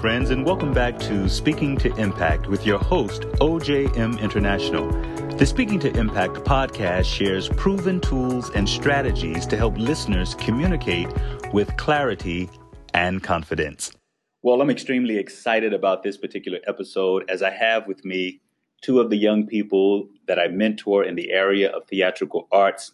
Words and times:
friends, 0.00 0.30
and 0.30 0.46
welcome 0.46 0.72
back 0.72 0.98
to 0.98 1.28
Speaking 1.28 1.76
to 1.76 1.94
Impact 1.96 2.46
with 2.46 2.64
your 2.64 2.78
host, 2.78 3.24
OJM 3.38 4.18
International. 4.18 4.90
The 5.36 5.44
Speaking 5.44 5.78
to 5.80 5.94
Impact 5.94 6.36
podcast 6.36 7.04
shares 7.04 7.50
proven 7.50 8.00
tools 8.00 8.48
and 8.54 8.66
strategies 8.66 9.46
to 9.48 9.58
help 9.58 9.76
listeners 9.76 10.34
communicate 10.36 11.08
with 11.52 11.76
clarity 11.76 12.48
and 12.94 13.22
confidence. 13.22 13.92
Well, 14.40 14.62
I'm 14.62 14.70
extremely 14.70 15.18
excited 15.18 15.74
about 15.74 16.02
this 16.02 16.16
particular 16.16 16.60
episode 16.66 17.28
as 17.28 17.42
I 17.42 17.50
have 17.50 17.86
with 17.86 18.02
me 18.02 18.40
two 18.80 19.00
of 19.00 19.10
the 19.10 19.18
young 19.18 19.46
people 19.46 20.08
that 20.26 20.38
I 20.38 20.48
mentor 20.48 21.04
in 21.04 21.14
the 21.14 21.30
area 21.30 21.70
of 21.70 21.86
theatrical 21.88 22.48
arts. 22.50 22.92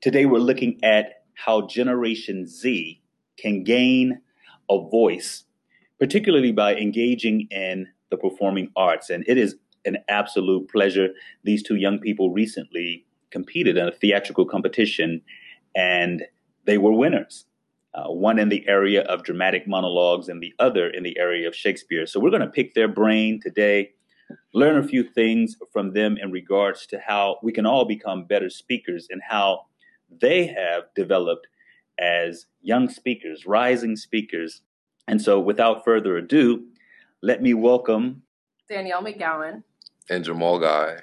Today, 0.00 0.24
we're 0.24 0.38
looking 0.38 0.78
at 0.84 1.24
how 1.34 1.66
Generation 1.66 2.46
Z 2.46 3.02
can 3.36 3.64
gain 3.64 4.20
a 4.70 4.78
voice 4.78 5.46
particularly 5.98 6.52
by 6.52 6.74
engaging 6.74 7.46
in 7.50 7.86
the 8.10 8.16
performing 8.16 8.70
arts. 8.76 9.10
And 9.10 9.24
it 9.26 9.38
is 9.38 9.56
an 9.84 9.98
absolute 10.08 10.68
pleasure. 10.70 11.08
These 11.42 11.62
two 11.62 11.76
young 11.76 11.98
people 11.98 12.30
recently 12.30 13.06
competed 13.30 13.76
in 13.76 13.88
a 13.88 13.92
theatrical 13.92 14.46
competition 14.46 15.20
and 15.74 16.22
they 16.64 16.78
were 16.78 16.92
winners. 16.92 17.46
Uh, 17.94 18.10
one 18.10 18.40
in 18.40 18.48
the 18.48 18.66
area 18.66 19.02
of 19.02 19.22
dramatic 19.22 19.68
monologues 19.68 20.28
and 20.28 20.42
the 20.42 20.52
other 20.58 20.88
in 20.88 21.04
the 21.04 21.16
area 21.16 21.46
of 21.46 21.54
Shakespeare. 21.54 22.06
So 22.06 22.18
we're 22.18 22.30
going 22.30 22.42
to 22.42 22.48
pick 22.48 22.74
their 22.74 22.88
brain 22.88 23.38
today, 23.40 23.92
learn 24.52 24.82
a 24.82 24.88
few 24.88 25.04
things 25.04 25.56
from 25.72 25.92
them 25.92 26.16
in 26.20 26.32
regards 26.32 26.86
to 26.88 26.98
how 26.98 27.38
we 27.42 27.52
can 27.52 27.66
all 27.66 27.84
become 27.84 28.24
better 28.24 28.50
speakers 28.50 29.06
and 29.10 29.20
how 29.28 29.66
they 30.10 30.46
have 30.46 30.84
developed 30.96 31.46
as 31.98 32.46
young 32.62 32.88
speakers, 32.88 33.46
rising 33.46 33.94
speakers 33.94 34.62
and 35.06 35.20
so, 35.20 35.38
without 35.38 35.84
further 35.84 36.16
ado, 36.16 36.64
let 37.22 37.42
me 37.42 37.54
welcome 37.54 38.22
Danielle 38.68 39.02
McGowan 39.02 39.62
and 40.08 40.24
Jamal 40.24 40.58
Guy. 40.58 40.98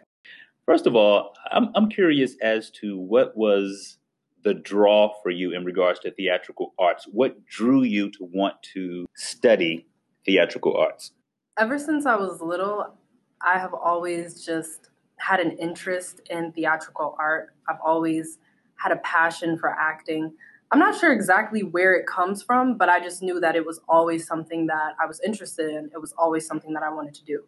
First 0.66 0.88
of 0.88 0.95
all, 0.95 1.33
I'm, 1.52 1.69
I'm 1.75 1.89
curious 1.89 2.35
as 2.41 2.69
to 2.81 2.97
what 2.97 3.35
was 3.35 3.97
the 4.44 4.53
draw 4.53 5.13
for 5.22 5.29
you 5.29 5.53
in 5.53 5.66
regards 5.66 5.99
to 5.99 6.11
theatrical 6.11 6.73
arts. 6.79 7.05
What 7.11 7.45
drew 7.45 7.83
you 7.83 8.09
to 8.11 8.23
want 8.31 8.55
to 8.73 9.05
study 9.16 9.88
theatrical 10.25 10.75
arts? 10.75 11.11
Ever 11.59 11.77
since 11.77 12.05
I 12.05 12.16
was 12.16 12.41
little, 12.41 12.97
I 13.41 13.59
have 13.59 13.73
always 13.73 14.44
just 14.44 14.89
had 15.17 15.39
an 15.39 15.52
interest 15.57 16.22
in 16.29 16.52
theatrical 16.52 17.16
art. 17.19 17.53
I've 17.67 17.79
always 17.85 18.39
had 18.75 18.91
a 18.91 18.97
passion 18.97 19.57
for 19.57 19.69
acting. 19.69 20.33
I'm 20.72 20.80
not 20.80 20.97
sure 20.97 21.11
exactly 21.11 21.64
where 21.64 21.94
it 21.95 22.08
comes 22.08 22.41
from, 22.41 22.77
but 22.77 22.88
I 22.88 23.02
just 23.02 23.22
knew 23.22 23.41
that 23.41 23.58
it 23.58 23.66
was 23.66 23.81
always 23.89 24.25
something 24.25 24.67
that 24.67 24.95
I 25.02 25.05
was 25.05 25.19
interested 25.25 25.69
in. 25.69 25.89
It 25.94 26.00
was 26.00 26.13
always 26.17 26.47
something 26.47 26.73
that 26.73 26.81
I 26.81 26.89
wanted 26.89 27.13
to 27.16 27.25
do. 27.25 27.44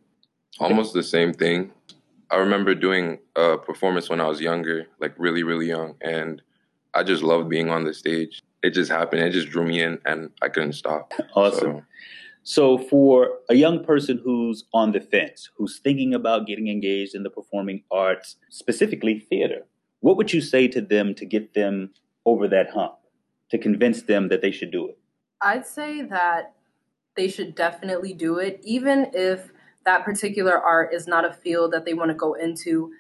Almost 0.60 0.94
the 0.94 1.04
same 1.04 1.34
thing. 1.34 1.72
I 2.30 2.36
remember 2.38 2.76
doing 2.76 3.20
a 3.38 3.58
performance 3.58 4.10
when 4.10 4.20
I 4.20 4.28
was 4.28 4.42
younger, 4.42 4.88
like 5.00 5.14
really, 5.18 5.44
really 5.44 5.68
young, 5.68 5.96
and 6.02 6.42
I 6.94 7.04
just 7.04 7.24
loved 7.24 7.48
being 7.48 7.70
on 7.70 7.86
the 7.86 7.94
stage. 7.94 8.42
It 8.62 8.72
just 8.72 8.92
happened. 8.92 9.22
It 9.22 9.32
just 9.32 9.50
drew 9.50 9.66
me 9.66 9.82
in, 9.82 10.00
and 10.06 10.32
I 10.42 10.50
couldn't 10.50 10.74
stop. 10.74 11.14
Awesome. 11.36 11.86
So, 12.44 12.78
so 12.78 12.78
for 12.90 13.40
a 13.50 13.56
young 13.56 13.86
person 13.86 14.20
who's 14.22 14.66
on 14.74 14.92
the 14.92 15.00
fence, 15.00 15.50
who's 15.58 15.80
thinking 15.80 16.14
about 16.14 16.46
getting 16.46 16.68
engaged 16.68 17.16
in 17.16 17.24
the 17.24 17.30
performing 17.30 17.84
arts, 17.90 18.36
specifically 18.50 19.20
theater, 19.20 19.66
what 20.02 20.18
would 20.18 20.34
you 20.34 20.42
say 20.42 20.68
to 20.68 20.82
them 20.82 21.16
to 21.16 21.26
get 21.26 21.54
them 21.54 21.92
over 22.26 22.50
that 22.50 22.72
hump? 22.72 22.96
To 23.54 23.60
convince 23.60 24.02
them 24.02 24.30
that 24.30 24.42
they 24.42 24.50
should 24.50 24.72
do 24.72 24.88
it? 24.88 24.98
I'd 25.40 25.68
say 25.68 26.02
that 26.02 26.56
they 27.16 27.28
should 27.28 27.54
definitely 27.54 28.12
do 28.12 28.40
it, 28.40 28.60
even 28.64 29.12
if 29.14 29.52
that 29.86 30.04
particular 30.04 30.58
art 30.58 30.92
is 30.92 31.06
not 31.06 31.24
a 31.24 31.32
field 31.32 31.72
that 31.72 31.86
they 31.86 31.94
want 31.94 32.10
to 32.10 32.16
go 32.16 32.34
into 32.34 32.92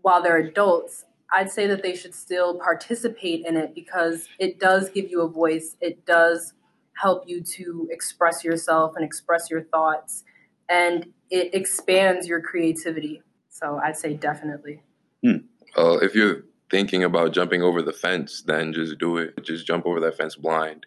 while 0.00 0.22
they're 0.22 0.38
adults. 0.38 1.04
I'd 1.30 1.50
say 1.50 1.66
that 1.66 1.82
they 1.82 1.94
should 1.94 2.14
still 2.14 2.58
participate 2.58 3.44
in 3.44 3.58
it 3.58 3.74
because 3.74 4.28
it 4.38 4.58
does 4.58 4.88
give 4.88 5.10
you 5.10 5.20
a 5.20 5.28
voice. 5.28 5.76
It 5.82 6.06
does 6.06 6.54
help 6.94 7.24
you 7.28 7.42
to 7.42 7.86
express 7.90 8.42
yourself 8.42 8.94
and 8.96 9.04
express 9.04 9.50
your 9.50 9.62
thoughts, 9.62 10.24
and 10.70 11.12
it 11.30 11.54
expands 11.54 12.26
your 12.26 12.40
creativity. 12.40 13.20
So 13.50 13.78
I'd 13.84 13.98
say 13.98 14.14
definitely. 14.14 14.80
Hmm. 15.22 15.44
Uh, 15.76 15.98
if 15.98 16.14
you're 16.14 16.44
thinking 16.72 17.04
about 17.04 17.34
jumping 17.34 17.62
over 17.62 17.82
the 17.82 17.92
fence, 17.92 18.42
then 18.42 18.72
just 18.72 18.98
do 18.98 19.18
it. 19.18 19.44
Just 19.44 19.66
jump 19.66 19.86
over 19.86 20.00
that 20.00 20.16
fence 20.16 20.34
blind. 20.34 20.86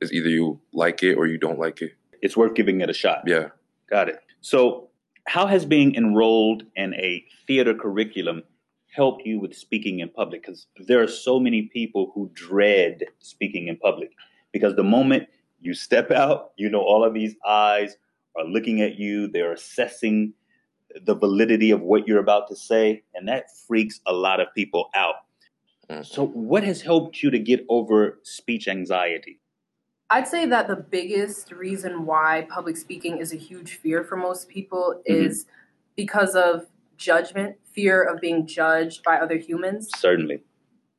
It's 0.00 0.12
either 0.12 0.28
you 0.28 0.60
like 0.72 1.02
it 1.02 1.14
or 1.14 1.26
you 1.26 1.38
don't 1.38 1.58
like 1.58 1.80
it. 1.80 1.92
It's 2.20 2.36
worth 2.36 2.54
giving 2.54 2.82
it 2.82 2.90
a 2.90 2.92
shot. 2.92 3.22
Yeah. 3.26 3.48
Got 3.90 4.10
it. 4.10 4.20
So, 4.42 4.90
how 5.26 5.46
has 5.46 5.64
being 5.64 5.94
enrolled 5.94 6.64
in 6.76 6.94
a 6.94 7.24
theater 7.46 7.74
curriculum 7.74 8.42
helped 8.94 9.24
you 9.24 9.40
with 9.40 9.54
speaking 9.54 10.00
in 10.00 10.10
public? 10.10 10.42
Because 10.42 10.66
there 10.86 11.02
are 11.02 11.08
so 11.08 11.40
many 11.40 11.62
people 11.62 12.12
who 12.14 12.30
dread 12.34 13.04
speaking 13.20 13.68
in 13.68 13.76
public. 13.78 14.10
Because 14.52 14.76
the 14.76 14.84
moment 14.84 15.28
you 15.60 15.72
step 15.72 16.10
out, 16.10 16.52
you 16.58 16.68
know, 16.68 16.82
all 16.82 17.04
of 17.04 17.14
these 17.14 17.34
eyes 17.46 17.96
are 18.36 18.44
looking 18.44 18.82
at 18.82 18.98
you, 18.98 19.28
they're 19.28 19.52
assessing 19.52 20.34
the 21.00 21.14
validity 21.14 21.70
of 21.70 21.80
what 21.80 22.06
you're 22.06 22.18
about 22.18 22.48
to 22.48 22.56
say, 22.56 23.02
and 23.14 23.28
that 23.28 23.46
freaks 23.66 24.00
a 24.06 24.12
lot 24.12 24.40
of 24.40 24.48
people 24.54 24.90
out. 24.94 25.16
Mm-hmm. 25.88 26.02
So, 26.02 26.26
what 26.26 26.64
has 26.64 26.82
helped 26.82 27.22
you 27.22 27.30
to 27.30 27.38
get 27.38 27.64
over 27.68 28.18
speech 28.22 28.68
anxiety? 28.68 29.40
I'd 30.10 30.28
say 30.28 30.46
that 30.46 30.68
the 30.68 30.76
biggest 30.76 31.52
reason 31.52 32.04
why 32.04 32.46
public 32.50 32.76
speaking 32.76 33.18
is 33.18 33.32
a 33.32 33.36
huge 33.36 33.76
fear 33.76 34.04
for 34.04 34.16
most 34.16 34.48
people 34.48 35.02
mm-hmm. 35.08 35.24
is 35.24 35.46
because 35.96 36.34
of 36.34 36.66
judgment, 36.96 37.56
fear 37.72 38.02
of 38.02 38.20
being 38.20 38.46
judged 38.46 39.02
by 39.02 39.16
other 39.16 39.36
humans. 39.36 39.88
Certainly. 39.96 40.42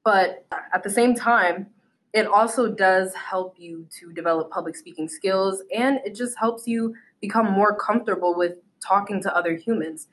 But 0.03 0.45
at 0.73 0.83
the 0.83 0.89
same 0.89 1.15
time, 1.15 1.67
it 2.13 2.27
also 2.27 2.69
does 2.69 3.13
help 3.15 3.55
you 3.57 3.87
to 3.99 4.11
develop 4.11 4.51
public 4.51 4.75
speaking 4.75 5.07
skills 5.07 5.63
and 5.75 5.99
it 6.05 6.15
just 6.15 6.37
helps 6.37 6.67
you 6.67 6.93
become 7.21 7.51
more 7.51 7.75
comfortable 7.75 8.35
with 8.35 8.57
talking 8.85 9.21
to 9.21 9.35
other 9.35 9.55
humans. 9.55 10.07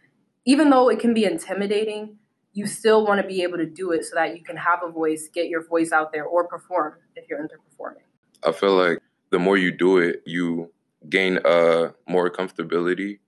Even 0.44 0.70
though 0.70 0.88
it 0.88 0.98
can 0.98 1.12
be 1.12 1.24
intimidating, 1.24 2.16
you 2.52 2.66
still 2.66 3.06
want 3.06 3.20
to 3.20 3.26
be 3.26 3.42
able 3.42 3.58
to 3.58 3.66
do 3.66 3.92
it 3.92 4.04
so 4.04 4.14
that 4.14 4.36
you 4.36 4.42
can 4.42 4.56
have 4.56 4.80
a 4.84 4.90
voice, 4.90 5.28
get 5.32 5.48
your 5.48 5.64
voice 5.64 5.92
out 5.92 6.12
there, 6.12 6.24
or 6.24 6.46
perform 6.46 6.94
if 7.14 7.28
you're 7.28 7.40
into 7.40 7.56
performing. 7.68 8.02
I 8.44 8.52
feel 8.52 8.74
like 8.74 8.98
the 9.30 9.38
more 9.38 9.56
you 9.56 9.70
do 9.70 9.98
it, 9.98 10.22
you 10.26 10.72
gain 11.08 11.38
a 11.44 11.94
more 12.08 12.30
comfortability 12.30 13.18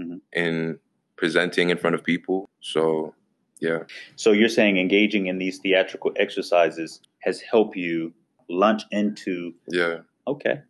mm-hmm. 0.00 0.16
in 0.32 0.78
presenting 1.16 1.70
in 1.70 1.78
front 1.78 1.94
of 1.94 2.02
people. 2.02 2.48
So, 2.60 3.14
yeah. 3.60 3.80
So 4.16 4.32
you're 4.32 4.48
saying 4.48 4.78
engaging 4.78 5.26
in 5.26 5.38
these 5.38 5.58
theatrical 5.58 6.12
exercises 6.16 7.00
has 7.20 7.40
helped 7.40 7.76
you 7.76 8.12
launch 8.48 8.82
into 8.90 9.52
yeah 9.68 9.98
okay 10.26 10.60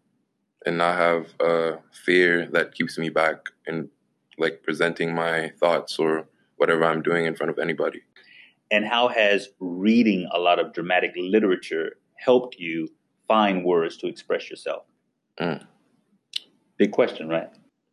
and 0.64 0.78
not 0.78 0.96
have 0.96 1.26
a 1.40 1.78
fear 1.92 2.48
that 2.52 2.74
keeps 2.74 2.98
me 2.98 3.08
back 3.08 3.36
and 3.66 3.88
like 4.38 4.62
presenting 4.62 5.14
my 5.14 5.52
thoughts 5.58 5.98
or 5.98 6.28
whatever 6.56 6.84
I'm 6.84 7.02
doing 7.02 7.26
in 7.26 7.34
front 7.34 7.50
of 7.50 7.58
anybody. 7.58 8.02
And 8.70 8.84
how 8.84 9.08
has 9.08 9.48
reading 9.60 10.28
a 10.32 10.38
lot 10.38 10.58
of 10.58 10.72
dramatic 10.72 11.12
literature 11.16 11.96
helped 12.16 12.56
you 12.58 12.88
find 13.28 13.64
words 13.64 13.96
to 13.98 14.06
express 14.08 14.50
yourself? 14.50 14.84
Mm. 15.40 15.64
Big 16.76 16.92
question, 16.92 17.28
right? 17.28 17.48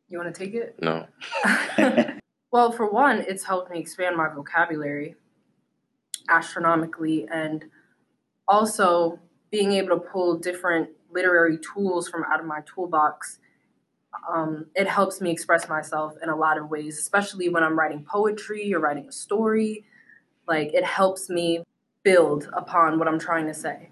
You 0.10 0.18
want 0.18 0.34
to 0.34 0.46
take 0.46 0.54
it? 0.56 0.76
No. 0.82 1.08
well, 2.52 2.72
for 2.72 2.90
one, 2.90 3.24
it's 3.28 3.44
helped 3.44 3.72
me 3.72 3.80
expand 3.80 4.16
my 4.16 4.30
vocabulary 4.34 5.16
astronomically 6.30 7.28
and 7.32 7.66
also 8.48 9.20
being 9.52 9.74
able 9.74 9.90
to 9.90 9.98
pull 9.98 10.38
different 10.38 10.90
literary 11.12 11.58
tools 11.60 12.10
from 12.10 12.24
out 12.32 12.40
of 12.40 12.46
my 12.46 12.60
toolbox 12.66 13.40
um, 14.32 14.68
it 14.76 14.88
helps 14.88 15.22
me 15.22 15.32
express 15.32 15.68
myself 15.68 16.16
in 16.22 16.30
a 16.30 16.36
lot 16.36 16.58
of 16.58 16.70
ways, 16.70 16.98
especially 16.98 17.50
when 17.50 17.64
I'm 17.64 17.78
writing 17.78 18.04
poetry 18.04 18.74
or 18.74 18.80
writing 18.80 19.08
a 19.08 19.12
story. 19.12 19.86
Like 20.48 20.74
it 20.74 20.84
helps 20.84 21.30
me 21.30 21.64
build 22.04 22.50
upon 22.54 23.00
what 23.00 23.08
I'm 23.08 23.20
trying 23.20 23.48
to 23.48 23.54
say. 23.54 23.90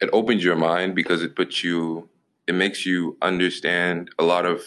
It 0.00 0.10
opens 0.12 0.44
your 0.44 0.56
mind 0.56 0.94
because 0.94 1.22
it 1.22 1.34
puts 1.34 1.64
you, 1.64 2.08
it 2.46 2.54
makes 2.54 2.86
you 2.86 3.16
understand 3.20 4.10
a 4.18 4.22
lot 4.22 4.46
of 4.46 4.62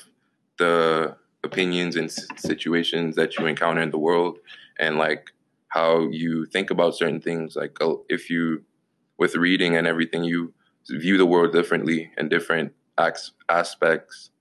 the 0.57 1.15
opinions 1.43 1.95
and 1.95 2.11
situations 2.37 3.15
that 3.15 3.37
you 3.37 3.45
encounter 3.45 3.81
in 3.81 3.91
the 3.91 3.97
world 3.97 4.37
and 4.77 4.97
like 4.97 5.31
how 5.69 6.09
you 6.09 6.45
think 6.45 6.69
about 6.69 6.95
certain 6.95 7.21
things. 7.21 7.55
Like 7.55 7.77
if 8.09 8.29
you, 8.29 8.63
with 9.17 9.35
reading 9.35 9.75
and 9.75 9.87
everything, 9.87 10.23
you 10.23 10.53
view 10.89 11.17
the 11.17 11.25
world 11.25 11.53
differently 11.53 12.11
and 12.17 12.29
different 12.29 12.73
aspects 13.49 14.31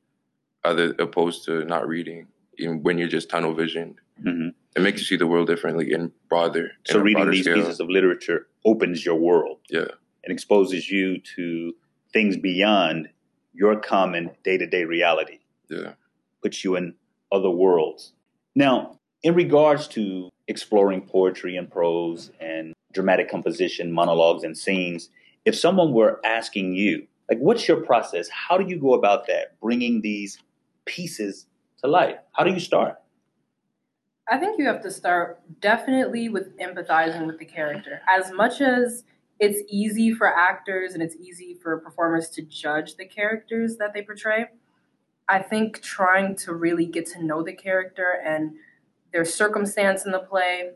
other 0.64 0.94
opposed 0.98 1.44
to 1.46 1.64
not 1.64 1.86
reading 1.88 2.26
even 2.60 2.82
when 2.82 2.98
you're 2.98 3.08
just 3.08 3.28
tunnel 3.28 3.54
visioned. 3.54 3.96
Mm-hmm. 4.22 4.48
It 4.76 4.82
makes 4.82 5.00
you 5.00 5.06
see 5.06 5.16
the 5.16 5.26
world 5.26 5.48
differently 5.48 5.92
and 5.92 6.12
broader. 6.28 6.70
So 6.86 7.00
reading 7.00 7.30
these 7.30 7.44
scale. 7.44 7.56
pieces 7.56 7.80
of 7.80 7.88
literature 7.88 8.48
opens 8.64 9.04
your 9.04 9.16
world. 9.16 9.58
Yeah. 9.70 9.86
And 10.22 10.32
exposes 10.32 10.90
you 10.90 11.18
to 11.36 11.72
things 12.12 12.36
beyond 12.36 13.08
your 13.54 13.80
common 13.80 14.30
day 14.44 14.58
to 14.58 14.66
day 14.66 14.84
reality. 14.84 15.38
Yeah. 15.68 15.94
puts 16.42 16.64
you 16.64 16.76
in 16.76 16.94
other 17.32 17.50
worlds. 17.50 18.12
Now, 18.54 18.98
in 19.22 19.34
regards 19.34 19.86
to 19.88 20.30
exploring 20.48 21.02
poetry 21.02 21.56
and 21.56 21.70
prose 21.70 22.32
and 22.40 22.74
dramatic 22.92 23.30
composition, 23.30 23.92
monologues 23.92 24.42
and 24.42 24.58
scenes, 24.58 25.10
if 25.44 25.56
someone 25.56 25.92
were 25.92 26.20
asking 26.24 26.74
you, 26.74 27.06
like, 27.28 27.38
what's 27.38 27.68
your 27.68 27.82
process? 27.82 28.28
How 28.28 28.58
do 28.58 28.66
you 28.66 28.78
go 28.78 28.94
about 28.94 29.28
that, 29.28 29.58
bringing 29.60 30.00
these 30.00 30.38
pieces 30.84 31.46
to 31.82 31.88
life? 31.88 32.16
How 32.32 32.44
do 32.44 32.52
you 32.52 32.60
start? 32.60 32.96
I 34.28 34.38
think 34.38 34.58
you 34.58 34.66
have 34.66 34.82
to 34.82 34.90
start 34.90 35.40
definitely 35.60 36.28
with 36.28 36.56
empathizing 36.58 37.26
with 37.26 37.38
the 37.38 37.44
character. 37.44 38.00
As 38.08 38.32
much 38.32 38.60
as 38.60 39.04
it's 39.40 39.60
easy 39.68 40.12
for 40.12 40.28
actors 40.28 40.94
and 40.94 41.02
it's 41.02 41.16
easy 41.16 41.58
for 41.60 41.78
performers 41.78 42.28
to 42.30 42.42
judge 42.42 42.96
the 42.96 43.06
characters 43.06 43.76
that 43.78 43.92
they 43.92 44.02
portray, 44.02 44.46
I 45.28 45.40
think 45.40 45.80
trying 45.82 46.36
to 46.36 46.54
really 46.54 46.86
get 46.86 47.06
to 47.06 47.24
know 47.24 47.42
the 47.42 47.54
character 47.54 48.20
and 48.24 48.52
their 49.12 49.24
circumstance 49.24 50.04
in 50.04 50.12
the 50.12 50.20
play, 50.20 50.72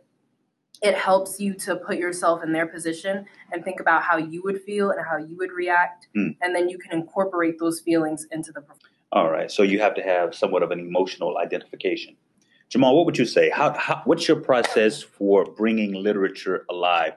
it 0.82 0.94
helps 0.94 1.38
you 1.38 1.54
to 1.54 1.76
put 1.76 1.96
yourself 1.96 2.42
in 2.42 2.52
their 2.52 2.66
position 2.66 3.26
and 3.52 3.64
think 3.64 3.80
about 3.80 4.02
how 4.02 4.16
you 4.16 4.42
would 4.42 4.62
feel 4.62 4.90
and 4.90 5.00
how 5.08 5.16
you 5.16 5.36
would 5.36 5.52
react. 5.52 6.08
Mm. 6.16 6.36
And 6.40 6.54
then 6.54 6.68
you 6.68 6.78
can 6.78 6.92
incorporate 6.98 7.58
those 7.58 7.80
feelings 7.80 8.26
into 8.30 8.50
the 8.50 8.60
performance. 8.60 8.93
All 9.14 9.30
right. 9.30 9.50
So 9.50 9.62
you 9.62 9.78
have 9.80 9.94
to 9.94 10.02
have 10.02 10.34
somewhat 10.34 10.62
of 10.64 10.72
an 10.72 10.80
emotional 10.80 11.38
identification. 11.38 12.16
Jamal, 12.68 12.96
what 12.96 13.06
would 13.06 13.16
you 13.16 13.26
say? 13.26 13.48
How, 13.48 13.72
how 13.78 14.02
what's 14.04 14.26
your 14.26 14.40
process 14.40 15.02
for 15.02 15.44
bringing 15.44 15.94
literature 15.94 16.66
alive? 16.68 17.12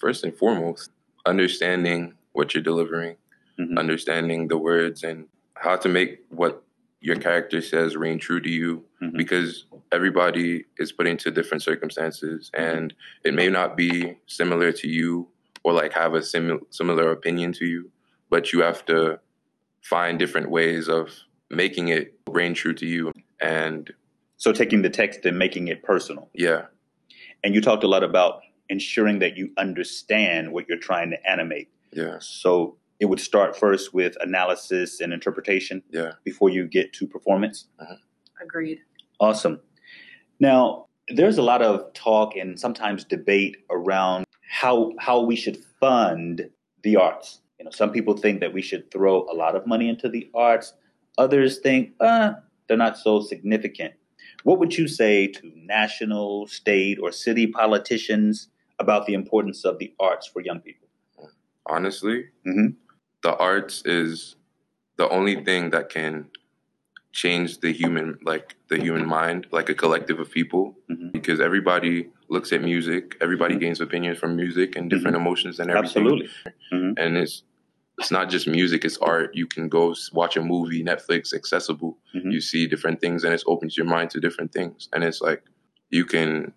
First 0.00 0.24
and 0.24 0.34
foremost, 0.34 0.90
understanding 1.26 2.14
what 2.32 2.54
you're 2.54 2.62
delivering, 2.62 3.16
Mhm. 3.58 3.78
understanding 3.78 4.48
the 4.48 4.56
words 4.58 5.04
and 5.04 5.28
how 5.54 5.76
to 5.76 5.88
make 5.88 6.24
what 6.30 6.62
your 7.00 7.16
character 7.16 7.60
says 7.60 7.94
ring 7.96 8.18
true 8.18 8.40
to 8.40 8.50
you 8.50 8.82
Mhm. 9.02 9.16
because 9.16 9.66
everybody 9.92 10.64
is 10.78 10.90
put 10.92 11.06
into 11.06 11.30
different 11.30 11.62
circumstances 11.62 12.50
and 12.54 12.94
it 13.24 13.34
may 13.34 13.50
not 13.50 13.76
be 13.76 14.16
similar 14.26 14.72
to 14.72 14.88
you 14.88 15.28
or 15.62 15.74
like 15.74 15.92
have 15.92 16.14
a 16.14 16.22
sim- 16.22 16.64
similar 16.70 17.10
opinion 17.12 17.52
to 17.52 17.66
you 17.66 17.90
but 18.30 18.52
you 18.54 18.62
have 18.62 18.84
to 18.86 19.20
find 19.82 20.18
different 20.18 20.48
ways 20.50 20.88
of 20.88 21.10
making 21.50 21.88
it 21.88 22.14
ring 22.28 22.54
true 22.54 22.74
to 22.74 22.86
you 22.86 23.12
and 23.40 23.92
So 24.36 24.52
taking 24.52 24.82
the 24.82 24.90
text 24.90 25.24
and 25.24 25.38
making 25.38 25.68
it 25.68 25.82
personal. 25.82 26.28
yeah 26.34 26.62
And 27.42 27.54
you 27.54 27.60
talked 27.60 27.84
a 27.84 27.88
lot 27.88 28.02
about 28.04 28.40
ensuring 28.68 29.18
that 29.18 29.36
you 29.36 29.50
understand 29.58 30.52
what 30.52 30.68
you're 30.68 30.78
trying 30.78 31.10
to 31.10 31.30
animate. 31.30 31.68
yeah 31.92 32.16
So 32.20 32.76
it 33.00 33.06
would 33.06 33.20
start 33.20 33.56
first 33.56 33.92
with 33.92 34.16
analysis 34.20 35.00
and 35.00 35.12
interpretation 35.12 35.82
yeah 35.90 36.12
before 36.24 36.48
you 36.50 36.66
get 36.66 36.92
to 36.94 37.06
performance. 37.06 37.66
Uh-huh. 37.78 37.96
Agreed. 38.42 38.78
Awesome. 39.20 39.60
Now, 40.40 40.86
there's 41.08 41.38
a 41.38 41.42
lot 41.42 41.62
of 41.62 41.92
talk 41.92 42.34
and 42.36 42.58
sometimes 42.58 43.04
debate 43.04 43.56
around 43.70 44.24
how 44.50 44.92
how 44.98 45.20
we 45.20 45.36
should 45.36 45.58
fund 45.80 46.48
the 46.82 46.96
arts. 46.96 47.40
You 47.58 47.64
know, 47.66 47.70
some 47.70 47.92
people 47.92 48.16
think 48.16 48.40
that 48.40 48.52
we 48.52 48.62
should 48.62 48.90
throw 48.90 49.26
a 49.30 49.34
lot 49.34 49.54
of 49.54 49.66
money 49.66 49.88
into 49.88 50.08
the 50.08 50.30
arts. 50.34 50.72
Others 51.18 51.58
think, 51.58 51.92
uh, 52.00 52.34
they're 52.66 52.76
not 52.76 52.98
so 52.98 53.20
significant. 53.20 53.94
What 54.42 54.58
would 54.58 54.76
you 54.76 54.88
say 54.88 55.26
to 55.28 55.52
national, 55.54 56.46
state, 56.48 56.98
or 57.00 57.12
city 57.12 57.46
politicians 57.46 58.48
about 58.78 59.06
the 59.06 59.14
importance 59.14 59.64
of 59.64 59.78
the 59.78 59.92
arts 60.00 60.26
for 60.26 60.40
young 60.42 60.60
people? 60.60 60.80
honestly 61.66 62.26
Mhm. 62.46 62.74
the 63.22 63.34
arts 63.38 63.80
is 63.86 64.36
the 64.98 65.08
only 65.08 65.42
thing 65.44 65.70
that 65.70 65.88
can 65.88 66.26
change 67.12 67.60
the 67.60 67.72
human 67.72 68.18
like 68.22 68.54
the 68.68 68.76
human 68.78 69.06
mind 69.06 69.46
like 69.50 69.70
a 69.70 69.74
collective 69.74 70.18
of 70.20 70.30
people 70.30 70.76
Mhm. 70.90 71.10
because 71.12 71.40
everybody 71.40 72.10
looks 72.28 72.52
at 72.52 72.60
music 72.60 73.16
everybody 73.22 73.54
Mhm. 73.54 73.60
gains 73.60 73.80
opinions 73.80 74.18
from 74.18 74.36
music 74.36 74.76
and 74.76 74.90
different 74.90 75.16
emotions 75.16 75.58
and 75.58 75.70
everything 75.70 76.02
Absolutely. 76.04 76.28
Mhm. 76.70 76.94
and 76.98 77.16
it's 77.16 77.44
it's 77.98 78.10
not 78.10 78.28
just 78.28 78.46
music 78.46 78.84
it's 78.84 78.98
art 78.98 79.34
you 79.34 79.46
can 79.46 79.68
go 79.68 79.94
watch 80.12 80.36
a 80.36 80.42
movie 80.42 80.82
netflix 80.84 81.32
accessible 81.32 81.98
Mhm. 82.14 82.32
you 82.32 82.40
see 82.40 82.66
different 82.66 83.00
things 83.00 83.24
and 83.24 83.32
it 83.34 83.42
opens 83.46 83.76
your 83.76 83.86
mind 83.86 84.10
to 84.10 84.20
different 84.20 84.52
things 84.52 84.88
and 84.92 85.04
it's 85.04 85.20
like 85.20 85.42
you 85.90 86.04
can 86.04 86.52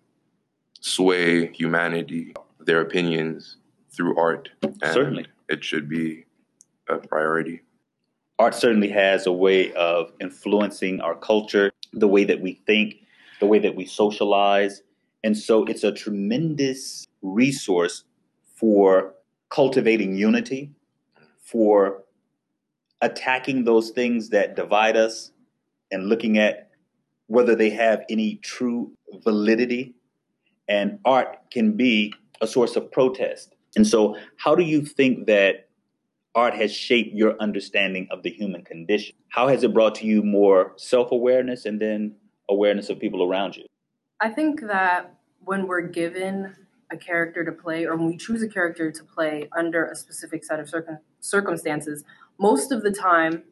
sway 0.81 1.47
humanity 1.53 2.33
their 2.59 2.81
opinions 2.81 3.57
through 3.91 4.17
art 4.17 4.49
and 4.63 4.75
Certainly. 4.93 5.25
it 5.49 5.63
should 5.63 5.87
be 5.89 6.25
a 6.87 6.97
priority 6.97 7.61
art 8.39 8.53
certainly 8.55 8.89
has 8.89 9.25
a 9.25 9.31
way 9.31 9.73
of 9.73 10.11
influencing 10.21 11.01
our 11.01 11.15
culture, 11.15 11.71
the 11.91 12.07
way 12.07 12.23
that 12.23 12.39
we 12.39 12.53
think, 12.67 12.97
the 13.39 13.47
way 13.47 13.57
that 13.57 13.75
we 13.75 13.83
socialize. 13.83 14.83
And 15.23 15.35
so 15.35 15.65
it's 15.65 15.83
a 15.83 15.91
tremendous 15.91 17.07
resource 17.23 18.03
for 18.53 19.15
cultivating 19.49 20.15
unity, 20.15 20.69
for 21.47 22.03
attacking 23.01 23.63
those 23.63 23.91
things 23.91 24.29
that 24.29 24.55
divide 24.55 24.97
us, 24.97 25.31
and 25.91 26.09
looking 26.09 26.37
at 26.37 26.69
whether 27.27 27.55
they 27.55 27.69
have 27.69 28.03
any 28.09 28.35
true 28.35 28.91
validity. 29.23 29.95
And 30.67 30.99
art 31.05 31.37
can 31.51 31.77
be 31.77 32.13
a 32.41 32.47
source 32.47 32.75
of 32.75 32.91
protest. 32.91 33.55
And 33.77 33.87
so, 33.87 34.17
how 34.37 34.55
do 34.55 34.63
you 34.63 34.81
think 34.81 35.27
that 35.27 35.69
art 36.35 36.53
has 36.55 36.73
shaped 36.73 37.15
your 37.15 37.39
understanding 37.39 38.07
of 38.11 38.23
the 38.23 38.29
human 38.29 38.63
condition? 38.63 39.15
How 39.29 39.47
has 39.47 39.63
it 39.63 39.73
brought 39.73 39.95
to 39.95 40.05
you 40.05 40.23
more 40.23 40.73
self 40.75 41.11
awareness 41.11 41.65
and 41.65 41.79
then 41.81 42.15
awareness 42.49 42.89
of 42.89 42.99
people 42.99 43.23
around 43.23 43.55
you? 43.55 43.65
I 44.19 44.29
think 44.29 44.61
that 44.67 45.15
when 45.45 45.67
we're 45.67 45.87
given 45.87 46.55
a 46.91 46.97
character 46.97 47.43
to 47.43 47.51
play, 47.51 47.85
or 47.85 47.95
when 47.95 48.07
we 48.07 48.17
choose 48.17 48.41
a 48.41 48.47
character 48.47 48.91
to 48.91 49.03
play 49.03 49.49
under 49.57 49.85
a 49.85 49.95
specific 49.95 50.43
set 50.43 50.59
of 50.59 50.69
circum- 50.69 50.99
circumstances, 51.19 52.03
most 52.39 52.71
of 52.71 52.83
the 52.83 52.91
time, 52.91 53.43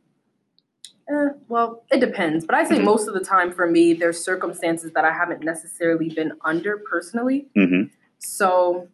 eh, 1.10 1.30
well, 1.48 1.84
it 1.92 2.00
depends, 2.00 2.46
but 2.46 2.56
I 2.56 2.64
say 2.64 2.80
most 2.80 3.08
of 3.08 3.14
the 3.14 3.20
time 3.20 3.52
for 3.52 3.70
me, 3.70 3.94
there's 3.94 4.24
circumstances 4.24 4.92
that 4.94 5.06
I 5.06 5.12
haven't 5.12 5.44
necessarily 5.44 6.10
been 6.10 6.34
under 6.44 6.78
personally. 6.78 7.48
Mm-hmm. 7.58 7.94
So 8.20 8.88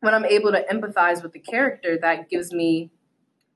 when 0.00 0.14
I'm 0.14 0.24
able 0.24 0.52
to 0.52 0.64
empathize 0.70 1.22
with 1.22 1.32
the 1.32 1.38
character, 1.38 1.98
that 1.98 2.28
gives 2.28 2.52
me 2.52 2.90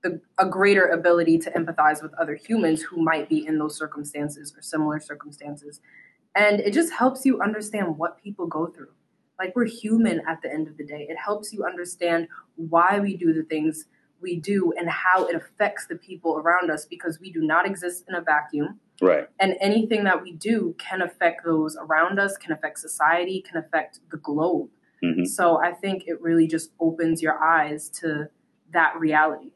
the, 0.03 0.21
a 0.39 0.47
greater 0.49 0.87
ability 0.87 1.39
to 1.39 1.51
empathize 1.51 2.03
with 2.03 2.15
other 2.15 2.35
humans 2.37 2.83
who 2.83 3.03
might 3.03 3.29
be 3.29 3.47
in 3.47 3.59
those 3.59 3.77
circumstances 3.77 4.55
or 4.57 4.63
similar 4.63 5.01
circumstances. 5.01 5.81
And 6.35 6.61
it 6.61 6.73
just 6.73 6.93
helps 6.93 7.25
you 7.25 7.41
understand 7.41 7.99
what 7.99 8.23
people 8.23 8.47
go 8.47 8.67
through. 8.67 8.91
Like 9.39 9.55
we're 9.55 9.67
human 9.67 10.23
at 10.27 10.41
the 10.43 10.53
end 10.53 10.69
of 10.69 10.77
the 10.77 10.85
day. 10.85 11.07
It 11.09 11.17
helps 11.17 11.53
you 11.53 11.65
understand 11.65 12.29
why 12.57 13.01
we 13.01 13.17
do 13.17 13.33
the 13.33 13.43
things 13.43 13.85
we 14.21 14.37
do 14.41 14.73
and 14.79 14.89
how 14.89 15.27
it 15.27 15.37
affects 15.37 15.87
the 15.87 15.97
people 15.97 16.39
around 16.39 16.71
us 16.71 16.87
because 16.87 17.21
we 17.21 17.31
do 17.31 17.43
not 17.43 17.67
exist 17.67 18.05
in 18.09 18.15
a 18.15 18.21
vacuum 18.23 18.81
Right. 19.03 19.29
and 19.39 19.55
anything 19.61 20.05
that 20.05 20.23
we 20.23 20.33
do 20.33 20.75
can 20.79 21.03
affect 21.03 21.45
those 21.45 21.77
around 21.77 22.19
us, 22.19 22.39
can 22.39 22.51
affect 22.53 22.79
society, 22.79 23.43
can 23.47 23.59
affect 23.59 24.01
the 24.11 24.17
globe. 24.17 24.71
Mhm. 25.05 25.27
So 25.27 25.59
I 25.63 25.73
think 25.73 26.05
it 26.07 26.19
really 26.23 26.47
just 26.47 26.73
opens 26.81 27.21
your 27.21 27.39
eyes 27.39 27.91
to 28.01 28.29
that 28.73 28.99
reality. 28.99 29.53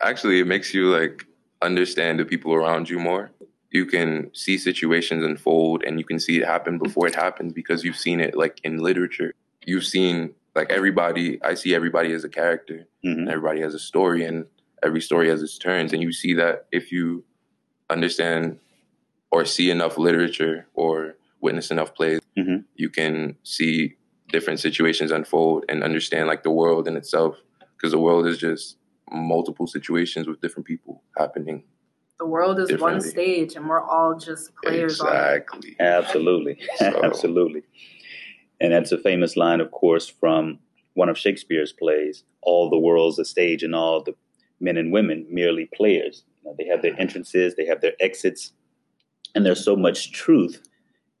actually 0.00 0.38
it 0.40 0.46
makes 0.46 0.74
you 0.74 0.90
like 0.90 1.24
understand 1.62 2.20
the 2.20 2.24
people 2.26 2.52
around 2.52 2.90
you 2.90 2.98
more 2.98 3.30
you 3.74 3.84
can 3.84 4.30
see 4.32 4.56
situations 4.56 5.24
unfold 5.24 5.82
and 5.84 5.98
you 5.98 6.04
can 6.04 6.20
see 6.20 6.38
it 6.38 6.46
happen 6.46 6.78
before 6.78 7.08
it 7.08 7.14
happens 7.16 7.52
because 7.52 7.82
you've 7.84 7.96
seen 7.98 8.20
it 8.20 8.36
like 8.36 8.60
in 8.62 8.78
literature. 8.78 9.34
You've 9.66 9.84
seen 9.84 10.34
like 10.54 10.70
everybody 10.70 11.42
i 11.42 11.54
see 11.54 11.74
everybody 11.74 12.12
as 12.12 12.22
a 12.24 12.28
character. 12.28 12.86
Mhm. 13.04 13.18
and 13.18 13.28
everybody 13.28 13.60
has 13.60 13.74
a 13.74 13.78
story 13.78 14.24
and 14.24 14.46
every 14.82 15.00
story 15.00 15.28
has 15.28 15.42
its 15.42 15.58
turns. 15.58 15.92
And 15.92 16.00
you 16.02 16.12
see 16.12 16.32
that 16.34 16.66
if 16.72 16.92
you 16.92 17.24
understand 17.90 18.58
or 19.32 19.44
see 19.44 19.68
enough 19.70 19.98
literature 19.98 20.66
or 20.74 21.16
witness 21.40 21.70
enough 21.70 21.94
plays 21.94 22.20
Mhm. 22.38 22.64
you 22.76 22.88
can 22.88 23.36
see 23.42 23.96
different 24.34 24.60
situations 24.60 25.10
unfold 25.10 25.64
and 25.68 25.82
understand 25.82 26.28
like 26.28 26.42
the 26.44 26.50
world 26.62 26.86
in 26.88 26.96
itself. 26.96 27.32
Because 27.76 27.90
the 27.92 27.98
world 27.98 28.24
is 28.26 28.38
just 28.38 28.76
multiple 29.10 29.66
situations 29.66 30.26
with 30.28 30.40
different 30.40 30.66
people 30.66 31.02
happening 31.18 31.64
The 32.18 32.26
world 32.26 32.58
is 32.60 32.80
one 32.80 33.00
stage 33.00 33.56
and 33.56 33.68
we're 33.68 33.82
all 33.82 34.16
just 34.16 34.52
players 34.62 35.00
on 35.00 35.08
it. 35.08 35.10
exactly 35.10 35.76
Absolutely. 35.80 36.58
So- 36.76 37.00
Absolutely. 37.04 37.62
And 38.60 38.72
that's 38.72 38.92
a 38.92 38.98
famous 38.98 39.36
line, 39.36 39.60
of 39.60 39.70
course, 39.72 40.08
from 40.08 40.60
one 40.94 41.08
of 41.08 41.18
Shakespeare's 41.18 41.72
plays 41.72 42.22
All 42.40 42.70
the 42.70 42.78
world's 42.78 43.18
a 43.18 43.24
stage, 43.24 43.62
and 43.62 43.74
all 43.74 44.02
the 44.02 44.14
men 44.60 44.76
and 44.76 44.92
women 44.92 45.26
merely 45.28 45.68
players. 45.74 46.24
You 46.42 46.50
know, 46.50 46.56
they 46.58 46.66
have 46.66 46.82
their 46.82 46.98
entrances, 46.98 47.56
they 47.56 47.66
have 47.66 47.80
their 47.80 47.94
exits, 48.00 48.52
and 49.34 49.44
there's 49.44 49.64
so 49.64 49.74
much 49.76 50.12
truth 50.12 50.62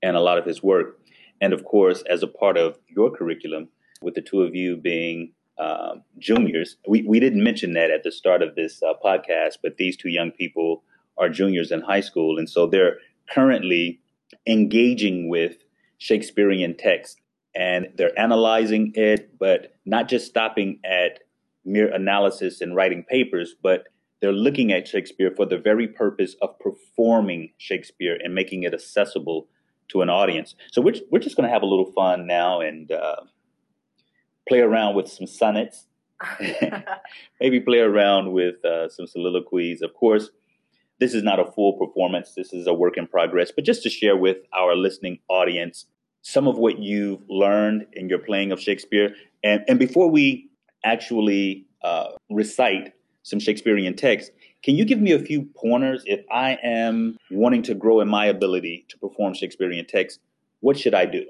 in 0.00 0.14
a 0.14 0.20
lot 0.20 0.38
of 0.38 0.46
his 0.46 0.62
work. 0.62 1.00
And 1.40 1.52
of 1.52 1.64
course, 1.64 2.02
as 2.08 2.22
a 2.22 2.28
part 2.28 2.56
of 2.56 2.78
your 2.88 3.10
curriculum, 3.10 3.68
with 4.00 4.14
the 4.14 4.22
two 4.22 4.42
of 4.42 4.54
you 4.54 4.76
being 4.76 5.32
um, 5.58 6.02
juniors, 6.18 6.76
we, 6.88 7.02
we 7.02 7.20
didn't 7.20 7.42
mention 7.42 7.74
that 7.74 7.90
at 7.90 8.02
the 8.02 8.12
start 8.12 8.42
of 8.42 8.54
this 8.54 8.82
uh, 8.82 8.94
podcast, 9.04 9.58
but 9.62 9.76
these 9.76 9.96
two 9.96 10.08
young 10.08 10.30
people 10.30 10.82
are 11.16 11.28
juniors 11.28 11.70
in 11.70 11.80
high 11.80 12.00
school, 12.00 12.38
and 12.38 12.50
so 12.50 12.66
they're 12.66 12.98
currently 13.30 14.00
engaging 14.46 15.28
with 15.28 15.56
Shakespearean 15.98 16.76
text 16.76 17.20
and 17.54 17.88
they're 17.96 18.18
analyzing 18.18 18.92
it, 18.94 19.38
but 19.38 19.74
not 19.86 20.08
just 20.08 20.26
stopping 20.26 20.80
at 20.84 21.20
mere 21.64 21.92
analysis 21.92 22.60
and 22.60 22.74
writing 22.74 23.04
papers, 23.08 23.54
but 23.62 23.84
they're 24.20 24.32
looking 24.32 24.72
at 24.72 24.88
Shakespeare 24.88 25.32
for 25.36 25.46
the 25.46 25.58
very 25.58 25.86
purpose 25.86 26.34
of 26.42 26.58
performing 26.58 27.52
Shakespeare 27.58 28.18
and 28.22 28.34
making 28.34 28.64
it 28.64 28.74
accessible 28.74 29.46
to 29.88 30.02
an 30.02 30.10
audience. 30.10 30.54
So 30.72 30.82
we're, 30.82 30.94
we're 31.10 31.20
just 31.20 31.36
going 31.36 31.48
to 31.48 31.52
have 31.52 31.62
a 31.62 31.66
little 31.66 31.92
fun 31.92 32.26
now 32.26 32.60
and 32.60 32.90
uh, 32.90 33.16
play 34.48 34.60
around 34.60 34.94
with 34.94 35.08
some 35.08 35.26
sonnets, 35.26 35.86
maybe 37.40 37.60
play 37.60 37.80
around 37.80 38.32
with 38.32 38.64
uh, 38.64 38.88
some 38.88 39.06
soliloquies. 39.06 39.82
Of 39.82 39.94
course, 39.94 40.30
this 41.00 41.14
is 41.14 41.22
not 41.22 41.40
a 41.40 41.50
full 41.50 41.74
performance, 41.74 42.34
this 42.34 42.52
is 42.52 42.66
a 42.66 42.74
work 42.74 42.96
in 42.96 43.06
progress, 43.06 43.50
but 43.54 43.64
just 43.64 43.82
to 43.82 43.90
share 43.90 44.16
with 44.16 44.38
our 44.56 44.76
listening 44.76 45.18
audience 45.28 45.86
some 46.22 46.48
of 46.48 46.56
what 46.56 46.78
you've 46.78 47.20
learned 47.28 47.86
in 47.92 48.08
your 48.08 48.18
playing 48.18 48.52
of 48.52 48.60
Shakespeare. 48.60 49.14
And, 49.42 49.62
and 49.68 49.78
before 49.78 50.10
we 50.10 50.48
actually 50.84 51.66
uh, 51.82 52.12
recite 52.30 52.94
some 53.22 53.40
Shakespearean 53.40 53.94
text, 53.94 54.30
can 54.62 54.76
you 54.76 54.86
give 54.86 55.00
me 55.00 55.12
a 55.12 55.18
few 55.18 55.42
pointers 55.54 56.02
if 56.06 56.24
I 56.30 56.58
am 56.62 57.18
wanting 57.30 57.62
to 57.64 57.74
grow 57.74 58.00
in 58.00 58.08
my 58.08 58.26
ability 58.26 58.86
to 58.88 58.98
perform 58.98 59.34
Shakespearean 59.34 59.84
text? 59.86 60.20
What 60.60 60.78
should 60.78 60.94
I 60.94 61.04
do? 61.04 61.26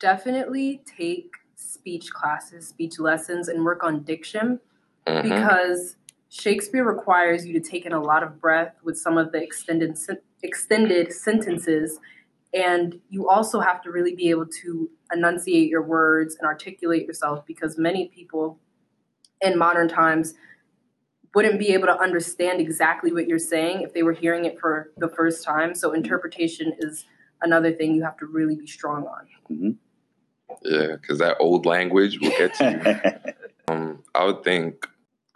Definitely 0.00 0.82
take 0.98 1.30
speech 1.60 2.10
classes, 2.10 2.68
speech 2.68 2.98
lessons, 2.98 3.48
and 3.48 3.64
work 3.64 3.82
on 3.82 4.02
diction 4.02 4.60
mm-hmm. 5.06 5.28
because 5.28 5.96
Shakespeare 6.28 6.84
requires 6.84 7.46
you 7.46 7.52
to 7.52 7.60
take 7.60 7.86
in 7.86 7.92
a 7.92 8.00
lot 8.00 8.22
of 8.22 8.40
breath 8.40 8.74
with 8.82 8.98
some 8.98 9.18
of 9.18 9.32
the 9.32 9.42
extended 9.42 9.98
extended 10.42 11.12
sentences 11.12 12.00
and 12.52 13.00
you 13.08 13.28
also 13.28 13.60
have 13.60 13.82
to 13.82 13.90
really 13.90 14.14
be 14.14 14.30
able 14.30 14.46
to 14.46 14.90
enunciate 15.12 15.68
your 15.68 15.82
words 15.82 16.36
and 16.36 16.46
articulate 16.46 17.06
yourself 17.06 17.46
because 17.46 17.78
many 17.78 18.08
people 18.08 18.58
in 19.40 19.56
modern 19.56 19.88
times 19.88 20.34
wouldn't 21.34 21.60
be 21.60 21.68
able 21.68 21.86
to 21.86 21.96
understand 22.00 22.60
exactly 22.60 23.12
what 23.12 23.28
you're 23.28 23.38
saying 23.38 23.82
if 23.82 23.94
they 23.94 24.02
were 24.02 24.12
hearing 24.12 24.44
it 24.46 24.58
for 24.58 24.90
the 24.96 25.08
first 25.08 25.44
time. 25.44 25.74
So 25.74 25.92
interpretation 25.92 26.72
is 26.78 27.06
another 27.40 27.72
thing 27.72 27.94
you 27.94 28.02
have 28.02 28.16
to 28.18 28.26
really 28.26 28.56
be 28.56 28.66
strong 28.66 29.06
on. 29.06 29.26
Mm-hmm. 29.50 29.70
Yeah, 30.62 30.96
because 31.00 31.18
that 31.18 31.36
old 31.40 31.66
language 31.66 32.18
will 32.20 32.30
get 32.30 32.54
to 32.54 33.22
you. 33.28 33.32
um, 33.68 34.02
I 34.14 34.24
would 34.24 34.44
think 34.44 34.86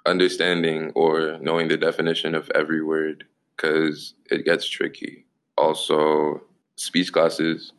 understanding 0.06 0.92
or 0.94 1.38
knowing 1.40 1.68
the 1.68 1.76
definition 1.76 2.34
of 2.34 2.50
every 2.54 2.82
word 2.82 3.24
because 3.56 4.14
it 4.30 4.44
gets 4.44 4.68
tricky. 4.68 5.24
Also, 5.56 6.42
speech 6.76 7.12
classes. 7.12 7.72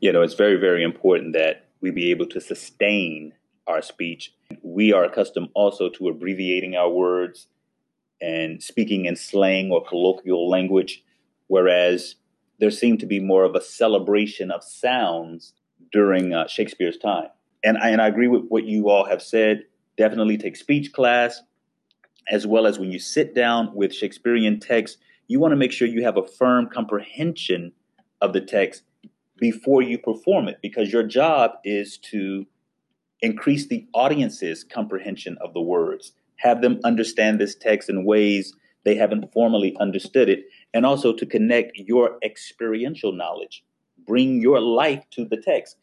You 0.00 0.12
know, 0.12 0.22
it's 0.22 0.34
very, 0.34 0.56
very 0.56 0.82
important 0.82 1.32
that 1.34 1.68
we 1.80 1.90
be 1.90 2.10
able 2.10 2.26
to 2.26 2.40
sustain 2.40 3.32
our 3.66 3.82
speech. 3.82 4.34
We 4.62 4.92
are 4.92 5.04
accustomed 5.04 5.48
also 5.54 5.88
to 5.90 6.08
abbreviating 6.08 6.76
our 6.76 6.90
words 6.90 7.46
and 8.20 8.62
speaking 8.62 9.06
in 9.06 9.16
slang 9.16 9.70
or 9.70 9.84
colloquial 9.84 10.48
language, 10.50 11.02
whereas 11.46 12.16
there 12.58 12.70
seemed 12.70 13.00
to 13.00 13.06
be 13.06 13.20
more 13.20 13.44
of 13.44 13.54
a 13.54 13.62
celebration 13.62 14.50
of 14.50 14.62
sounds 14.62 15.54
during 15.92 16.32
uh, 16.32 16.46
Shakespeare's 16.46 16.98
time. 16.98 17.28
And 17.62 17.78
I, 17.78 17.90
and 17.90 18.00
I 18.00 18.08
agree 18.08 18.28
with 18.28 18.44
what 18.48 18.64
you 18.64 18.88
all 18.88 19.04
have 19.04 19.22
said. 19.22 19.64
Definitely 19.96 20.38
take 20.38 20.56
speech 20.56 20.92
class, 20.92 21.42
as 22.30 22.46
well 22.46 22.66
as 22.66 22.78
when 22.78 22.90
you 22.90 22.98
sit 22.98 23.34
down 23.34 23.74
with 23.74 23.94
Shakespearean 23.94 24.60
text, 24.60 24.98
you 25.26 25.38
want 25.40 25.52
to 25.52 25.56
make 25.56 25.72
sure 25.72 25.86
you 25.86 26.04
have 26.04 26.16
a 26.16 26.26
firm 26.26 26.68
comprehension 26.72 27.72
of 28.20 28.32
the 28.32 28.40
text 28.40 28.82
before 29.38 29.82
you 29.82 29.98
perform 29.98 30.48
it 30.48 30.58
because 30.62 30.92
your 30.92 31.02
job 31.02 31.52
is 31.64 31.98
to 31.98 32.46
increase 33.22 33.66
the 33.66 33.86
audience's 33.94 34.64
comprehension 34.64 35.36
of 35.40 35.52
the 35.54 35.60
words, 35.60 36.12
have 36.36 36.62
them 36.62 36.80
understand 36.84 37.40
this 37.40 37.54
text 37.54 37.88
in 37.88 38.04
ways 38.04 38.54
they 38.84 38.94
haven't 38.94 39.32
formally 39.32 39.76
understood 39.78 40.28
it, 40.28 40.44
and 40.72 40.86
also 40.86 41.12
to 41.12 41.26
connect 41.26 41.76
your 41.76 42.18
experiential 42.22 43.12
knowledge. 43.12 43.62
Bring 44.06 44.40
your 44.40 44.60
life 44.60 45.04
to 45.12 45.24
the 45.24 45.36
text 45.36 45.76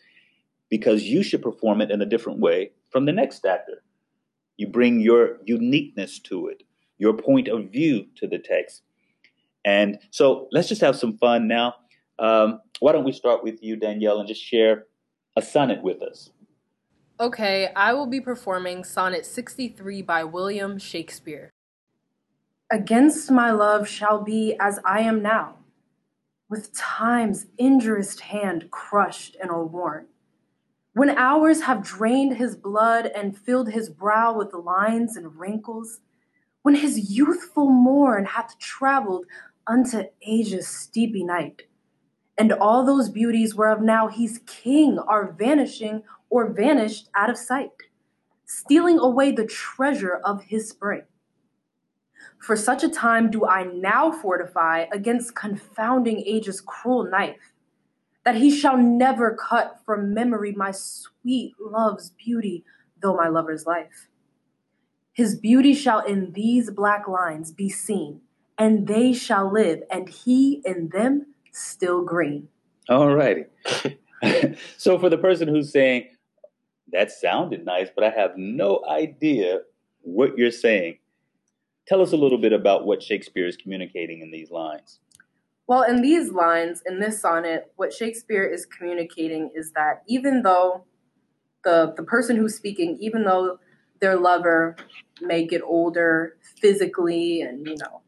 because 0.70 1.04
you 1.04 1.24
should 1.24 1.42
perform 1.42 1.82
it 1.82 1.92
in 1.92 2.02
a 2.02 2.06
different 2.06 2.40
way 2.40 2.72
from 2.90 3.06
the 3.06 3.12
next 3.12 3.46
actor. 3.46 3.84
You 4.58 4.68
bring 4.68 5.00
your 5.00 5.38
uniqueness 5.46 6.20
to 6.20 6.48
it, 6.48 6.64
your 6.98 7.14
point 7.14 7.48
of 7.48 7.72
view 7.72 8.08
to 8.16 8.28
the 8.28 8.40
text. 8.40 8.82
And 9.64 10.00
so 10.12 10.48
let's 10.52 10.68
just 10.68 10.82
have 10.82 10.96
some 10.96 11.18
fun 11.18 11.48
now. 11.48 11.76
Um, 12.20 12.62
why 12.80 12.92
don't 12.92 13.04
we 13.04 13.12
start 13.12 13.44
with 13.44 13.62
you, 13.62 13.76
Danielle, 13.76 14.20
and 14.20 14.28
just 14.28 14.44
share 14.44 14.86
a 15.36 15.42
sonnet 15.42 15.84
with 15.84 16.02
us? 16.02 16.32
Okay, 17.20 17.72
I 17.76 17.94
will 17.94 18.06
be 18.08 18.22
performing 18.22 18.84
Sonnet 18.84 19.26
63 19.26 20.04
by 20.04 20.24
William 20.24 20.78
Shakespeare. 20.78 21.50
Against 22.72 23.32
my 23.32 23.52
love 23.52 23.88
shall 23.88 24.22
be 24.22 24.56
as 24.60 24.80
I 24.86 25.00
am 25.00 25.22
now, 25.22 25.56
with 26.50 26.74
time's 26.74 27.48
injurious 27.58 28.20
hand 28.20 28.70
crushed 28.72 29.36
and 29.42 29.52
o'erworn. 29.52 30.06
When 30.94 31.10
hours 31.12 31.62
have 31.62 31.84
drained 31.84 32.38
his 32.38 32.56
blood 32.56 33.06
and 33.06 33.38
filled 33.38 33.72
his 33.72 33.90
brow 33.90 34.36
with 34.36 34.54
lines 34.54 35.16
and 35.16 35.36
wrinkles, 35.36 36.00
when 36.64 36.76
his 36.76 37.12
youthful 37.12 37.70
morn 37.70 38.26
hath 38.26 38.58
travelled 38.58 39.26
unto 39.68 40.06
age's 40.22 40.68
steepy 40.68 41.24
night, 41.24 41.64
and 42.38 42.52
all 42.54 42.86
those 42.86 43.10
beauties 43.10 43.56
whereof 43.56 43.82
now 43.82 44.08
he's 44.08 44.40
king 44.46 44.98
are 45.00 45.32
vanishing 45.32 46.04
or 46.30 46.52
vanished 46.52 47.10
out 47.16 47.30
of 47.30 47.38
sight, 47.38 47.72
stealing 48.46 48.98
away 49.00 49.32
the 49.32 49.46
treasure 49.46 50.20
of 50.24 50.44
his 50.44 50.70
spring. 50.70 51.04
For 52.40 52.56
such 52.56 52.84
a 52.84 52.90
time 52.90 53.30
do 53.30 53.46
I 53.46 53.64
now 53.64 54.12
fortify 54.12 54.86
against 54.92 55.36
confounding 55.36 56.24
age's 56.26 56.62
cruel 56.62 57.04
knife, 57.04 57.54
that 58.24 58.36
he 58.36 58.52
shall 58.52 58.78
never 58.78 59.36
cut 59.36 59.80
from 59.86 60.14
memory 60.14 60.52
my 60.52 60.72
sweet 60.72 61.56
love's 61.60 62.12
beauty, 62.12 62.64
though 63.02 63.16
my 63.16 63.28
lover's 63.28 63.66
life. 63.66 64.10
His 65.14 65.36
beauty 65.36 65.74
shall 65.74 66.00
in 66.00 66.34
these 66.34 66.70
black 66.70 67.08
lines 67.08 67.52
be 67.52 67.70
seen, 67.70 68.22
and 68.58 68.88
they 68.88 69.14
shall 69.14 69.52
live, 69.52 69.82
and 69.90 70.10
he 70.10 70.62
in 70.64 70.90
them 70.90 71.28
still 71.52 72.04
green. 72.04 72.50
All 72.90 73.14
righty. 73.14 73.46
so 74.78 75.00
for 75.00 75.10
the 75.10 75.18
person 75.18 75.48
who's 75.48 75.72
saying, 75.72 76.10
that 76.92 77.12
sounded 77.12 77.66
nice, 77.66 77.90
but 77.94 78.04
I 78.04 78.10
have 78.12 78.38
no 78.38 78.84
idea 78.88 79.62
what 80.02 80.38
you're 80.38 80.52
saying, 80.52 81.00
tell 81.88 82.02
us 82.02 82.12
a 82.12 82.18
little 82.18 82.38
bit 82.38 82.54
about 82.54 82.86
what 82.86 83.02
Shakespeare 83.02 83.48
is 83.48 83.58
communicating 83.58 84.22
in 84.22 84.32
these 84.32 84.52
lines. 84.52 85.00
Well, 85.68 85.84
in 85.84 86.02
these 86.02 86.32
lines, 86.32 86.82
in 86.86 87.00
this 87.00 87.20
sonnet, 87.22 87.72
what 87.76 87.94
Shakespeare 87.94 88.46
is 88.46 88.66
communicating 88.66 89.52
is 89.54 89.72
that 89.74 90.04
even 90.08 90.44
though 90.44 90.86
the, 91.64 91.94
the 91.96 92.04
person 92.04 92.38
who's 92.38 92.56
speaking, 92.56 92.98
even 93.02 93.24
though 93.24 93.60
their 94.00 94.18
lover 94.18 94.78
may 95.22 95.46
get 95.46 95.62
older 95.64 96.38
physically 96.62 97.42
and, 97.42 97.68
you 97.68 97.76
know, 97.82 98.02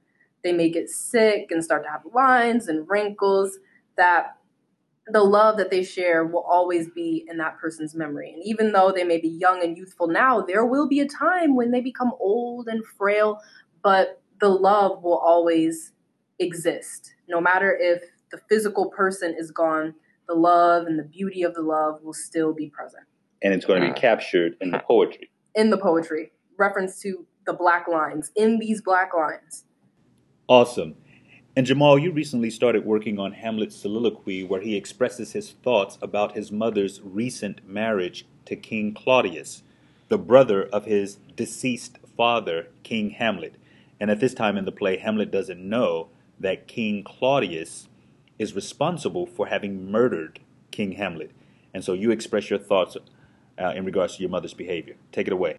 they 0.43 0.53
may 0.53 0.69
get 0.69 0.89
sick 0.89 1.47
and 1.49 1.63
start 1.63 1.83
to 1.83 1.89
have 1.89 2.01
lines 2.13 2.67
and 2.67 2.87
wrinkles 2.89 3.57
that 3.97 4.37
the 5.11 5.23
love 5.23 5.57
that 5.57 5.71
they 5.71 5.83
share 5.83 6.23
will 6.23 6.43
always 6.43 6.89
be 6.89 7.25
in 7.27 7.37
that 7.37 7.57
person's 7.57 7.95
memory. 7.95 8.31
And 8.31 8.43
even 8.45 8.71
though 8.71 8.91
they 8.91 9.03
may 9.03 9.19
be 9.19 9.27
young 9.27 9.63
and 9.63 9.77
youthful 9.77 10.07
now, 10.07 10.41
there 10.41 10.65
will 10.65 10.87
be 10.87 10.99
a 10.99 11.07
time 11.07 11.55
when 11.55 11.71
they 11.71 11.81
become 11.81 12.13
old 12.19 12.67
and 12.67 12.85
frail, 12.85 13.39
but 13.83 14.21
the 14.39 14.49
love 14.49 15.03
will 15.03 15.17
always 15.17 15.93
exist. 16.39 17.13
No 17.27 17.41
matter 17.41 17.77
if 17.79 18.03
the 18.31 18.39
physical 18.49 18.89
person 18.89 19.35
is 19.37 19.51
gone, 19.51 19.95
the 20.27 20.35
love 20.35 20.85
and 20.85 20.97
the 20.97 21.03
beauty 21.03 21.43
of 21.43 21.53
the 21.53 21.61
love 21.61 22.01
will 22.03 22.13
still 22.13 22.53
be 22.53 22.69
present. 22.69 23.03
And 23.41 23.53
it's 23.53 23.65
going 23.65 23.81
to 23.81 23.93
be 23.93 23.99
captured 23.99 24.55
in 24.61 24.71
the 24.71 24.79
poetry. 24.79 25.29
In 25.55 25.69
the 25.69 25.77
poetry. 25.77 26.31
Reference 26.57 27.01
to 27.01 27.25
the 27.45 27.53
black 27.53 27.87
lines. 27.87 28.31
In 28.35 28.59
these 28.59 28.81
black 28.81 29.11
lines. 29.13 29.65
Awesome. 30.47 30.95
And 31.55 31.65
Jamal, 31.65 31.97
you 31.97 32.11
recently 32.11 32.49
started 32.49 32.85
working 32.85 33.19
on 33.19 33.33
Hamlet's 33.33 33.75
soliloquy 33.75 34.43
where 34.43 34.61
he 34.61 34.75
expresses 34.75 35.33
his 35.33 35.51
thoughts 35.51 35.97
about 36.01 36.35
his 36.35 36.51
mother's 36.51 37.01
recent 37.03 37.67
marriage 37.67 38.25
to 38.45 38.55
King 38.55 38.93
Claudius, 38.93 39.63
the 40.07 40.17
brother 40.17 40.63
of 40.63 40.85
his 40.85 41.15
deceased 41.35 41.97
father, 42.15 42.67
King 42.83 43.11
Hamlet. 43.11 43.55
And 43.99 44.09
at 44.09 44.19
this 44.19 44.33
time 44.33 44.57
in 44.57 44.65
the 44.65 44.71
play, 44.71 44.97
Hamlet 44.97 45.31
doesn't 45.31 45.59
know 45.59 46.09
that 46.39 46.67
King 46.67 47.03
Claudius 47.03 47.89
is 48.37 48.55
responsible 48.55 49.25
for 49.25 49.47
having 49.47 49.91
murdered 49.91 50.39
King 50.71 50.93
Hamlet. 50.93 51.31
And 51.73 51.83
so 51.83 51.93
you 51.93 52.11
express 52.11 52.49
your 52.49 52.59
thoughts 52.59 52.97
uh, 53.59 53.73
in 53.75 53.85
regards 53.85 54.15
to 54.15 54.21
your 54.21 54.29
mother's 54.29 54.53
behavior. 54.53 54.95
Take 55.11 55.27
it 55.27 55.33
away. 55.33 55.57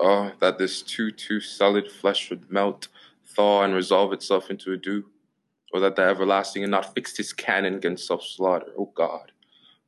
Oh, 0.00 0.32
that 0.40 0.58
this 0.58 0.82
too, 0.82 1.12
too 1.12 1.40
solid 1.40 1.90
flesh 1.90 2.28
would 2.30 2.50
melt 2.50 2.88
thaw 3.24 3.62
and 3.62 3.74
resolve 3.74 4.12
itself 4.12 4.50
into 4.50 4.72
a 4.72 4.76
dew, 4.76 5.04
or 5.72 5.80
that 5.80 5.96
the 5.96 6.02
everlasting 6.02 6.64
and 6.64 6.70
not 6.70 6.94
fixed 6.94 7.16
his 7.16 7.32
canon 7.32 7.74
against 7.74 8.06
self 8.06 8.24
slaughter. 8.24 8.72
Oh 8.76 8.90
God, 8.94 9.30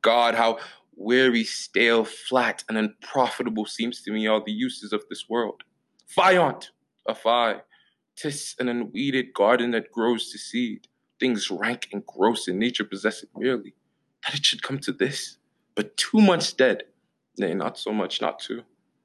God, 0.01 0.35
how 0.35 0.59
weary, 0.95 1.43
stale, 1.43 2.05
flat, 2.05 2.63
and 2.69 2.77
unprofitable 2.77 3.65
seems 3.65 4.01
to 4.01 4.11
me 4.11 4.27
all 4.27 4.43
the 4.43 4.51
uses 4.51 4.93
of 4.93 5.03
this 5.09 5.29
world. 5.29 5.63
Fiant, 6.17 6.69
a 7.07 7.15
fi, 7.15 7.61
tis 8.15 8.55
an 8.59 8.69
unweeded 8.69 9.33
garden 9.33 9.71
that 9.71 9.91
grows 9.91 10.31
to 10.31 10.37
seed, 10.37 10.87
things 11.19 11.49
rank 11.49 11.87
and 11.91 12.05
gross 12.05 12.47
in 12.47 12.59
nature 12.59 12.83
possess 12.83 13.23
it 13.23 13.29
merely, 13.35 13.75
that 14.23 14.35
it 14.35 14.45
should 14.45 14.63
come 14.63 14.79
to 14.79 14.91
this, 14.91 15.37
but 15.75 15.95
two 15.97 16.19
months 16.19 16.53
dead, 16.53 16.83
nay, 17.37 17.53
not 17.53 17.77
so 17.77 17.91
much, 17.91 18.21
not 18.21 18.39
two. 18.39 18.63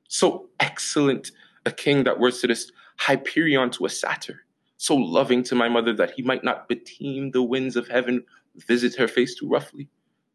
So 0.08 0.48
excellent 0.60 1.30
a 1.64 1.70
king 1.70 2.04
that 2.04 2.18
were 2.18 2.32
to 2.32 2.46
this 2.46 2.72
Hyperion 2.98 3.70
to 3.72 3.86
a 3.86 3.88
satyr, 3.88 4.40
so 4.76 4.96
loving 4.96 5.42
to 5.44 5.54
my 5.54 5.68
mother 5.68 5.94
that 5.94 6.12
he 6.12 6.22
might 6.22 6.44
not 6.44 6.68
beteem 6.68 7.32
the 7.32 7.42
winds 7.42 7.76
of 7.76 7.88
heaven 7.88 8.24
visit 8.56 8.96
her 8.96 9.08
face 9.08 9.34
too 9.34 9.48
roughly. 9.48 9.88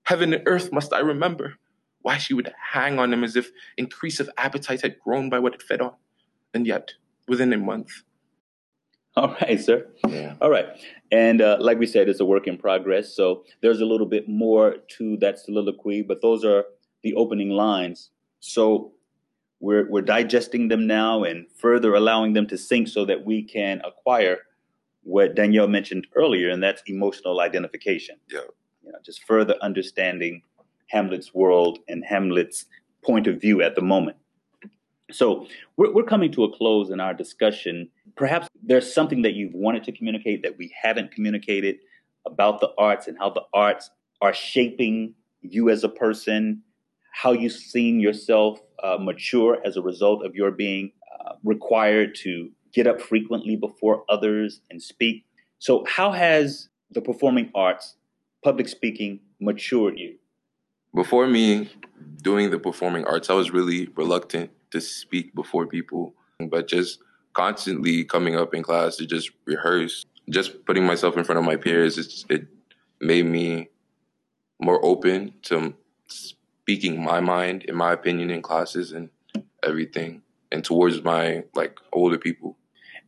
Heaven 0.04 0.34
and 0.34 0.44
earth 0.46 0.72
must 0.72 0.94
I 0.94 1.00
remember, 1.00 1.56
why 2.02 2.18
she 2.18 2.34
would 2.34 2.54
hang 2.72 3.00
on 3.00 3.12
him 3.12 3.24
as 3.24 3.36
if 3.36 3.52
increase 3.78 4.20
of 4.20 4.30
appetite 4.38 4.82
had 4.82 5.00
grown 5.00 5.30
by 5.30 5.40
what 5.40 5.54
it 5.54 5.62
fed 5.62 5.82
on. 5.82 5.94
And 6.54 6.66
yet, 6.66 6.94
within 7.28 7.54
a 7.54 7.58
month. 7.58 7.90
All 9.16 9.36
right, 9.42 9.60
sir. 9.60 9.88
Yeah. 10.08 10.36
All 10.42 10.52
right. 10.52 10.68
And 11.12 11.42
uh, 11.42 11.58
like 11.60 11.80
we 11.80 11.88
said, 11.88 12.08
it's 12.08 12.20
a 12.20 12.26
work 12.26 12.46
in 12.46 12.58
progress. 12.58 13.16
So 13.16 13.44
there's 13.62 13.82
a 13.82 13.86
little 13.86 14.06
bit 14.06 14.30
more 14.30 14.76
to 14.98 15.18
that 15.18 15.40
soliloquy, 15.40 16.04
but 16.04 16.22
those 16.22 16.46
are 16.46 16.66
the 17.02 17.16
opening 17.16 17.50
lines. 17.50 18.12
So 18.40 18.92
we're, 19.60 19.90
we're 19.90 20.04
digesting 20.04 20.68
them 20.68 20.86
now 20.86 21.24
and 21.24 21.48
further 21.58 21.96
allowing 21.96 22.34
them 22.34 22.46
to 22.48 22.58
sink 22.58 22.88
so 22.90 23.06
that 23.06 23.26
we 23.26 23.42
can 23.42 23.82
acquire 23.84 24.38
what 25.02 25.36
Danielle 25.36 25.68
mentioned 25.68 26.06
earlier, 26.16 26.50
and 26.50 26.62
that's 26.62 26.84
emotional 26.86 27.40
identification. 27.40 28.18
Yeah. 28.30 28.42
You 28.84 28.92
know, 28.92 29.00
just 29.04 29.24
further 29.24 29.56
understanding 29.62 30.44
Hamlet's 30.88 31.34
world 31.34 31.80
and 31.88 32.04
Hamlet's 32.06 32.66
point 33.04 33.26
of 33.26 33.42
view 33.42 33.62
at 33.64 33.76
the 33.76 33.82
moment. 33.82 34.18
So 35.12 35.48
we're, 35.78 35.94
we're 35.94 36.04
coming 36.04 36.32
to 36.34 36.44
a 36.44 36.56
close 36.56 36.90
in 36.90 37.00
our 37.00 37.14
discussion. 37.14 37.90
Perhaps 38.16 38.48
there's 38.62 38.94
something 38.94 39.22
that 39.22 39.34
you've 39.34 39.54
wanted 39.54 39.84
to 39.86 39.92
communicate 39.92 40.44
that 40.44 40.58
we 40.58 40.74
haven't 40.82 41.12
communicated 41.12 41.78
about 42.26 42.60
the 42.60 42.72
arts 42.78 43.08
and 43.08 43.18
how 43.18 43.30
the 43.30 43.44
arts 43.54 43.90
are 44.22 44.34
shaping 44.34 45.14
you 45.42 45.70
as 45.70 45.84
a 45.84 45.90
person, 45.90 46.62
how 47.14 47.32
you've 47.32 47.54
seen 47.54 48.00
yourself 48.00 48.60
uh, 48.84 48.98
mature 49.00 49.60
as 49.66 49.78
a 49.78 49.82
result 49.82 50.26
of 50.26 50.36
your 50.36 50.52
being 50.52 50.92
uh, 51.20 51.34
required 51.44 52.16
to 52.16 52.50
get 52.74 52.86
up 52.86 53.02
frequently 53.02 53.56
before 53.56 54.04
others 54.10 54.62
and 54.70 54.82
speak. 54.82 55.26
So, 55.60 55.86
how 55.88 56.12
has 56.12 56.70
the 56.92 57.02
performing 57.02 57.50
arts, 57.56 57.96
public 58.44 58.68
speaking, 58.68 59.20
matured 59.40 59.98
you? 59.98 60.18
Before 60.98 61.28
me 61.28 61.70
doing 62.24 62.50
the 62.50 62.58
performing 62.58 63.06
arts, 63.06 63.30
I 63.30 63.36
was 63.36 63.52
really 63.52 63.86
reluctant 63.96 64.50
to 64.72 64.82
speak 64.82 65.36
before 65.36 65.68
people, 65.68 66.16
but 66.40 66.68
just 66.68 66.98
constantly 67.34 68.04
coming 68.04 68.36
up 68.36 68.56
in 68.56 68.64
class 68.64 68.96
to 68.96 69.06
just 69.06 69.30
rehearse, 69.46 70.08
just 70.28 70.66
putting 70.66 70.88
myself 70.88 71.16
in 71.16 71.24
front 71.24 71.38
of 71.38 71.46
my 71.46 71.56
peers, 71.56 72.00
it, 72.00 72.32
it 72.32 72.48
made 73.00 73.28
me 73.28 73.70
more 74.60 74.84
open 74.84 75.36
to 75.44 75.76
speaking 76.08 77.04
my 77.04 77.20
mind, 77.20 77.66
in 77.66 77.76
my 77.76 77.94
opinion, 77.94 78.32
in 78.32 78.42
classes 78.42 78.92
and 78.92 79.12
everything, 79.62 80.24
and 80.52 80.66
towards 80.66 81.04
my 81.04 81.44
like 81.54 81.78
older 81.94 82.18
people. 82.18 82.58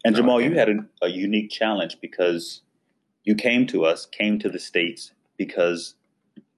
And 0.05 0.15
Jamal, 0.15 0.39
you 0.39 0.53
had 0.53 0.69
a, 0.69 0.75
a 1.01 1.07
unique 1.07 1.49
challenge 1.49 1.97
because 1.99 2.61
you 3.23 3.33
came 3.33 3.65
to 3.65 3.83
us, 3.83 4.05
came 4.05 4.37
to 4.37 4.47
the 4.47 4.59
states 4.59 5.11
because 5.37 5.95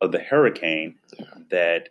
of 0.02 0.12
the 0.12 0.20
hurricane 0.20 0.96
Yeah. 1.18 1.26
that 1.50 1.90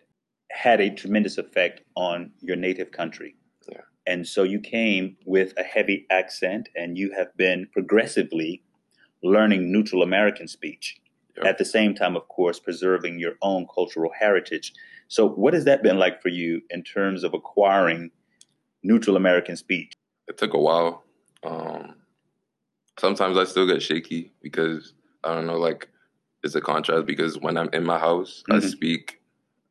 had 0.51 0.81
a 0.81 0.91
tremendous 0.91 1.39
effect 1.39 1.83
on 1.95 2.33
your 2.41 2.57
native 2.57 2.91
country. 2.91 3.37
Yeah. 3.71 3.83
And 4.07 4.27
so 4.27 4.43
you 4.43 4.59
came 4.61 5.17
with 5.25 5.55
a 5.57 5.63
heavy 5.63 6.07
accent, 6.11 6.69
and 6.75 6.99
you 6.99 7.13
have 7.13 7.35
been 7.37 7.69
progressively 7.73 8.63
learning 9.23 9.71
neutral 9.71 10.03
American 10.03 10.49
speech. 10.49 11.01
Yep. 11.37 11.47
At 11.47 11.59
the 11.59 11.65
same 11.65 11.95
time, 11.95 12.17
of 12.17 12.27
course, 12.29 12.59
preserving 12.59 13.21
your 13.21 13.35
own 13.43 13.67
cultural 13.73 14.11
heritage. 14.19 14.73
So, 15.07 15.29
what 15.29 15.55
has 15.55 15.65
that 15.65 15.83
been 15.83 15.99
like 15.99 16.21
for 16.21 16.29
you 16.29 16.63
in 16.71 16.83
terms 16.83 17.23
of 17.23 17.33
acquiring 17.35 18.11
neutral 18.83 19.17
American 19.17 19.57
speech? 19.57 19.93
It 20.27 20.37
took 20.39 20.55
a 20.55 20.59
while. 20.59 21.05
Um, 21.45 21.95
sometimes 22.99 23.39
I 23.39 23.45
still 23.45 23.67
get 23.67 23.83
shaky 23.83 24.33
because 24.43 24.95
I 25.23 25.35
don't 25.35 25.47
know, 25.47 25.59
like 25.59 25.89
it's 26.43 26.55
a 26.55 26.61
contrast 26.61 27.07
because 27.07 27.39
when 27.39 27.57
I'm 27.57 27.69
in 27.73 27.85
my 27.85 27.99
house, 27.99 28.43
I 28.51 28.55
Mhm. 28.57 28.71
speak 28.71 29.21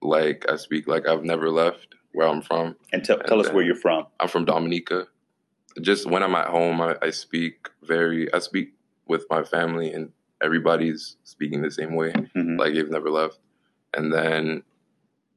like 0.01 0.45
I 0.49 0.55
speak 0.55 0.87
like 0.87 1.07
I've 1.07 1.23
never 1.23 1.49
left 1.49 1.95
where 2.13 2.27
I'm 2.27 2.41
from. 2.41 2.75
And 2.93 3.03
tell, 3.03 3.19
tell 3.19 3.39
us 3.39 3.49
where 3.51 3.63
you're 3.63 3.75
from. 3.75 4.05
I'm 4.19 4.27
from 4.27 4.45
Dominica. 4.45 5.07
Just 5.81 6.07
when 6.09 6.23
I'm 6.23 6.35
at 6.35 6.47
home, 6.47 6.81
I, 6.81 6.95
I 7.01 7.09
speak 7.11 7.69
very. 7.83 8.31
I 8.33 8.39
speak 8.39 8.73
with 9.07 9.25
my 9.29 9.43
family, 9.43 9.91
and 9.93 10.11
everybody's 10.41 11.17
speaking 11.23 11.61
the 11.61 11.71
same 11.71 11.95
way, 11.95 12.11
Mhm. 12.35 12.57
like 12.59 12.73
they've 12.73 12.89
never 12.89 13.09
left. 13.09 13.39
And 13.93 14.11
then 14.13 14.63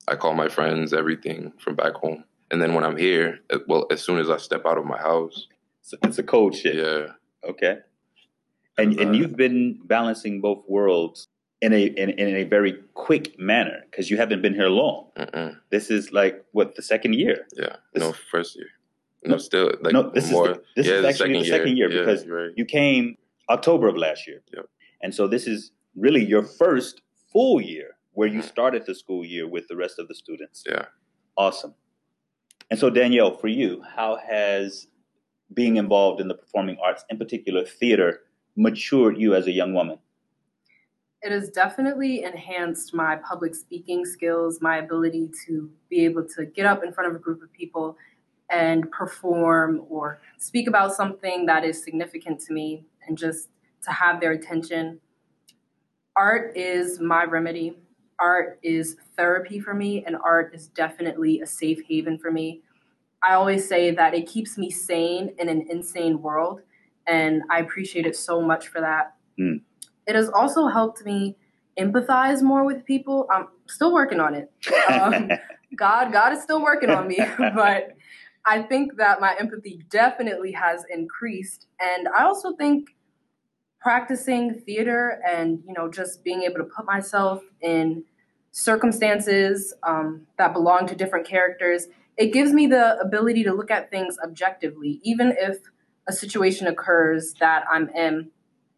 I 0.09 0.17
call 0.17 0.35
my 0.35 0.49
friends 0.49 0.93
everything 0.93 1.53
from 1.59 1.75
back 1.77 1.95
home. 1.95 2.25
And 2.51 2.61
then 2.61 2.75
when 2.75 2.85
I'm 2.85 2.97
here, 2.97 3.41
well, 3.67 3.87
as 3.91 4.03
soon 4.03 4.19
as 4.19 4.29
I 4.31 4.37
step 4.37 4.67
out 4.67 4.79
of 4.79 4.85
my 4.85 4.99
house, 4.99 5.49
So 5.81 5.97
it's 6.05 6.19
a 6.19 6.23
cold 6.23 6.55
shit. 6.55 6.77
yeah, 6.77 7.13
Okay. 7.49 7.79
And 8.79 8.99
and 8.99 9.11
Uh, 9.11 9.13
you've 9.19 9.37
been 9.37 9.79
balancing 9.85 10.41
both 10.41 10.65
worlds 10.69 11.29
in 11.61 11.73
a 11.73 11.83
in, 12.03 12.11
in 12.11 12.29
a 12.37 12.45
very 12.45 12.73
quick 12.95 13.39
manner 13.39 13.79
because 13.91 14.11
you 14.11 14.17
haven't 14.17 14.43
been 14.43 14.55
here 14.55 14.69
long. 14.69 15.11
mm-mm, 15.17 15.57
This 15.71 15.91
is 15.91 16.13
like 16.13 16.45
what 16.53 16.75
the 16.75 16.83
second 16.83 17.15
year. 17.15 17.47
yeah, 17.57 17.77
This- 17.93 18.03
no, 18.03 18.13
first 18.13 18.57
year, 18.57 18.69
no, 19.25 19.33
No, 19.33 19.39
still 19.39 19.67
like 19.83 19.93
no, 19.93 20.11
this 20.11 20.25
is 20.25 20.31
the- 20.31 20.63
this 20.77 20.87
yeah, 20.87 20.95
is 20.95 21.03
the 21.03 21.09
actually 21.09 21.39
the 21.39 21.45
second 21.45 21.77
year 21.77 21.91
Yeah, 21.91 22.01
because 22.01 22.27
right. 22.27 22.53
You 22.57 22.65
came 22.65 23.17
October 23.49 23.87
of 23.89 23.97
last 23.97 24.27
year. 24.27 24.41
Yep. 24.57 24.67
And 25.03 25.15
so 25.15 25.27
this 25.29 25.47
is 25.47 25.73
really 25.95 26.25
your 26.25 26.43
first 26.43 27.03
full 27.33 27.61
year 27.61 27.97
where 28.15 28.29
you 28.29 28.41
Mhm. 28.41 28.49
started 28.55 28.87
the 28.87 28.95
school 28.95 29.25
year 29.25 29.47
with 29.47 29.69
the 29.69 29.77
rest 29.77 29.99
of 29.99 30.09
the 30.09 30.15
students. 30.15 30.65
yeah. 30.67 30.87
Awesome. 31.37 31.75
And 32.71 32.79
so 32.79 32.89
Danielle, 32.91 33.35
for 33.43 33.49
you, 33.49 33.83
how 33.97 34.17
has 34.17 34.87
being 35.55 35.77
involved 35.77 36.19
in 36.23 36.29
the 36.29 36.35
performing 36.35 36.77
arts, 36.87 37.05
in 37.11 37.19
particular 37.19 37.63
theater, 37.65 38.11
matured 38.57 39.19
you 39.19 39.35
as 39.35 39.47
a 39.47 39.53
young 39.53 39.75
woman? 39.75 39.99
It 41.23 41.31
has 41.31 41.51
definitely 41.51 42.25
enhanced 42.25 42.95
my 42.95 43.17
public 43.17 43.55
speaking 43.55 44.05
skills, 44.05 44.61
my 44.61 44.79
ability 44.79 45.31
to 45.47 45.71
be 45.89 46.05
able 46.05 46.27
to 46.37 46.47
get 46.47 46.67
up 46.67 46.83
in 46.83 46.93
front 46.93 47.11
of 47.11 47.17
a 47.17 47.19
group 47.19 47.43
of 47.43 47.53
people 47.53 47.97
and 48.51 48.91
perform 48.91 49.83
or 49.89 50.21
speak 50.39 50.67
about 50.67 50.95
something 50.95 51.47
that 51.47 51.65
is 51.65 51.83
significant 51.83 52.41
to 52.41 52.53
me 52.53 52.85
and 53.07 53.17
just 53.17 53.49
to 53.85 53.93
have 53.93 54.21
their 54.21 54.33
attention. 54.33 55.01
Art 56.17 56.57
is 56.57 57.01
my 57.01 57.25
remedy. 57.25 57.77
Art 58.19 58.59
is 58.63 58.97
therapy 59.17 59.59
for 59.59 59.75
me, 59.75 60.05
and 60.05 60.17
art 60.23 60.55
is 60.55 60.69
definitely 60.69 61.41
a 61.41 61.47
safe 61.47 61.81
haven 61.89 62.19
for 62.19 62.31
me. 62.31 62.61
I 63.23 63.35
always 63.35 63.67
say 63.67 63.91
that 63.93 64.15
it 64.15 64.29
keeps 64.29 64.59
me 64.59 64.71
sane 64.71 65.35
in 65.39 65.49
an 65.49 65.67
insane 65.71 66.21
world, 66.21 66.61
and 67.07 67.43
I 67.51 67.61
appreciate 67.61 68.07
it 68.07 68.17
so 68.17 68.41
much 68.41 68.69
for 68.69 68.81
that. 68.81 69.15
Mm. 69.39 69.61
It 70.07 70.15
has 70.15 70.29
also 70.29 70.67
helped 70.67 71.05
me 71.05 71.37
empathize 71.79 72.43
more 72.43 72.65
with 72.65 72.85
people. 72.85 73.27
I'm 73.31 73.49
still 73.67 73.93
working 73.93 74.21
on 74.21 74.35
it. 74.35 74.51
Um, 74.91 75.31
God, 75.77 76.13
God 76.13 76.33
is 76.33 76.43
still 76.43 76.63
working 76.63 76.91
on 76.91 77.09
me, 77.09 77.19
but 77.39 77.97
I 78.45 78.63
think 78.63 78.97
that 78.97 79.21
my 79.21 79.35
empathy 79.39 79.85
definitely 79.89 80.53
has 80.53 80.85
increased, 80.93 81.67
and 81.81 82.09
I 82.09 82.25
also 82.25 82.55
think 82.57 82.89
practicing 83.83 84.55
theater 84.61 85.21
and 85.29 85.63
you 85.67 85.75
know 85.75 85.91
just 85.91 86.23
being 86.23 86.43
able 86.43 86.59
to 86.59 86.65
put 86.65 86.87
myself 86.87 87.43
in 87.61 88.05
circumstances 88.53 89.75
um, 89.83 90.23
that 90.39 90.53
belong 90.53 90.87
to 90.87 90.95
different 90.95 91.27
characters 91.27 91.89
it 92.17 92.33
gives 92.33 92.53
me 92.53 92.67
the 92.67 92.97
ability 93.01 93.43
to 93.43 93.53
look 93.53 93.73
at 93.73 93.91
things 93.91 94.17
objectively 94.23 95.01
even 95.03 95.35
if 95.37 95.59
a 96.09 96.13
situation 96.13 96.67
occurs 96.67 97.35
that 97.41 97.65
i'm 97.71 97.89
in 97.91 98.29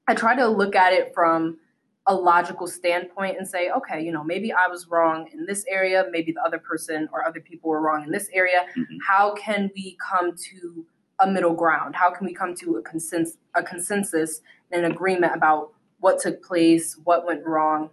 i 0.09 0.15
try 0.15 0.35
to 0.37 0.47
look 0.49 0.75
at 0.77 0.93
it 0.93 1.13
from 1.15 1.59
a 2.07 2.15
logical 2.15 2.67
standpoint 2.67 3.37
and 3.39 3.49
say 3.49 3.71
okay 3.71 4.03
you 4.03 4.13
know 4.13 4.23
maybe 4.23 4.53
i 4.53 4.67
was 4.69 4.87
wrong 4.89 5.27
in 5.33 5.47
this 5.47 5.65
area 5.69 6.05
maybe 6.11 6.33
the 6.33 6.43
other 6.43 6.59
person 6.59 7.09
or 7.13 7.27
other 7.27 7.41
people 7.41 7.71
were 7.71 7.81
wrong 7.81 8.05
in 8.05 8.11
this 8.11 8.29
area 8.33 8.67
Mhm. 8.77 8.99
how 9.09 9.35
can 9.35 9.71
we 9.75 9.97
come 10.01 10.35
to 10.37 10.87
a 11.21 11.27
middle 11.27 11.55
ground 11.55 11.97
how 11.97 12.11
can 12.11 12.27
we 12.27 12.35
come 12.35 12.55
to 12.57 12.77
a 12.77 12.83
consensus 12.83 13.39
a 13.55 13.63
consensus 13.63 14.41
and 14.71 14.85
an 14.85 14.91
agreement 14.93 15.35
about 15.35 15.71
what 16.01 16.19
took 16.19 16.43
place 16.43 16.99
what 17.05 17.25
went 17.25 17.45
wrong 17.47 17.89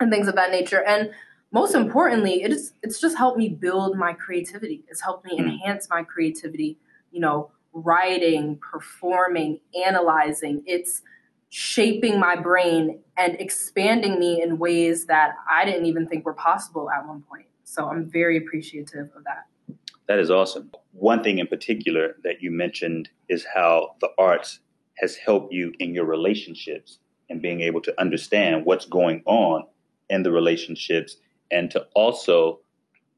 and 0.00 0.10
things 0.12 0.28
of 0.28 0.34
that 0.34 0.50
nature 0.50 0.82
and 0.84 1.10
most 1.50 1.74
importantly 1.74 2.42
it's 2.42 2.72
it's 2.82 3.00
just 3.00 3.16
helped 3.16 3.38
me 3.38 3.48
build 3.48 3.96
my 3.96 4.12
creativity 4.12 4.84
it's 4.88 5.00
helped 5.00 5.24
me 5.24 5.38
Mm. 5.38 5.44
enhance 5.52 5.88
my 5.88 6.02
creativity 6.02 6.76
you 7.10 7.20
know 7.20 7.50
writing, 7.82 8.58
performing, 8.58 9.60
analyzing. 9.86 10.62
It's 10.66 11.02
shaping 11.50 12.20
my 12.20 12.36
brain 12.36 13.00
and 13.16 13.40
expanding 13.40 14.18
me 14.18 14.42
in 14.42 14.58
ways 14.58 15.06
that 15.06 15.34
I 15.50 15.64
didn't 15.64 15.86
even 15.86 16.06
think 16.06 16.24
were 16.24 16.34
possible 16.34 16.90
at 16.90 17.06
one 17.06 17.22
point. 17.22 17.46
So 17.64 17.88
I'm 17.88 18.08
very 18.08 18.36
appreciative 18.36 19.10
of 19.16 19.24
that. 19.24 19.76
That 20.06 20.18
is 20.18 20.30
awesome. 20.30 20.70
One 20.92 21.22
thing 21.22 21.38
in 21.38 21.46
particular 21.46 22.16
that 22.24 22.42
you 22.42 22.50
mentioned 22.50 23.10
is 23.28 23.46
how 23.54 23.96
the 24.00 24.08
arts 24.18 24.60
has 24.96 25.16
helped 25.16 25.52
you 25.52 25.72
in 25.78 25.94
your 25.94 26.06
relationships 26.06 26.98
and 27.28 27.42
being 27.42 27.60
able 27.60 27.80
to 27.82 28.00
understand 28.00 28.64
what's 28.64 28.86
going 28.86 29.22
on 29.26 29.64
in 30.08 30.22
the 30.22 30.32
relationships 30.32 31.16
and 31.50 31.70
to 31.70 31.86
also 31.94 32.60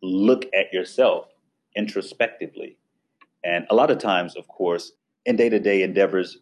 look 0.02 0.46
at 0.54 0.72
yourself 0.72 1.26
introspectively. 1.76 2.76
And 3.44 3.66
a 3.70 3.74
lot 3.74 3.90
of 3.90 3.98
times, 3.98 4.36
of 4.36 4.48
course, 4.48 4.92
in 5.24 5.36
day 5.36 5.48
to 5.48 5.58
day 5.58 5.82
endeavors, 5.82 6.38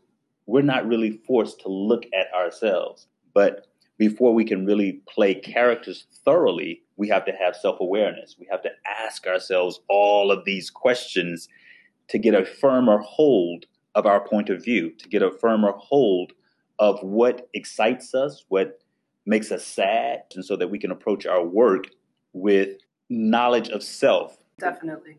we're 0.46 0.62
not 0.62 0.86
really 0.86 1.20
forced 1.26 1.60
to 1.60 1.68
look 1.68 2.04
at 2.06 2.32
ourselves. 2.34 3.06
But 3.34 3.66
before 3.98 4.34
we 4.34 4.44
can 4.44 4.64
really 4.64 5.02
play 5.08 5.34
characters 5.34 6.06
thoroughly, 6.24 6.82
we 6.96 7.08
have 7.08 7.24
to 7.26 7.32
have 7.32 7.56
self 7.56 7.80
awareness. 7.80 8.36
We 8.38 8.48
have 8.50 8.62
to 8.62 8.70
ask 9.04 9.26
ourselves 9.26 9.80
all 9.88 10.30
of 10.30 10.44
these 10.44 10.70
questions 10.70 11.48
to 12.08 12.18
get 12.18 12.34
a 12.34 12.44
firmer 12.44 12.98
hold 12.98 13.66
of 13.94 14.06
our 14.06 14.26
point 14.26 14.48
of 14.48 14.64
view, 14.64 14.92
to 14.98 15.08
get 15.08 15.22
a 15.22 15.30
firmer 15.30 15.72
hold 15.76 16.32
of 16.78 17.00
what 17.02 17.48
excites 17.54 18.14
us, 18.14 18.44
what 18.48 18.78
makes 19.26 19.52
us 19.52 19.64
sad, 19.64 20.22
and 20.34 20.44
so 20.44 20.56
that 20.56 20.70
we 20.70 20.78
can 20.78 20.90
approach 20.90 21.26
our 21.26 21.44
work 21.44 21.88
with 22.32 22.78
knowledge 23.10 23.68
of 23.68 23.82
self. 23.82 24.38
Definitely. 24.58 25.18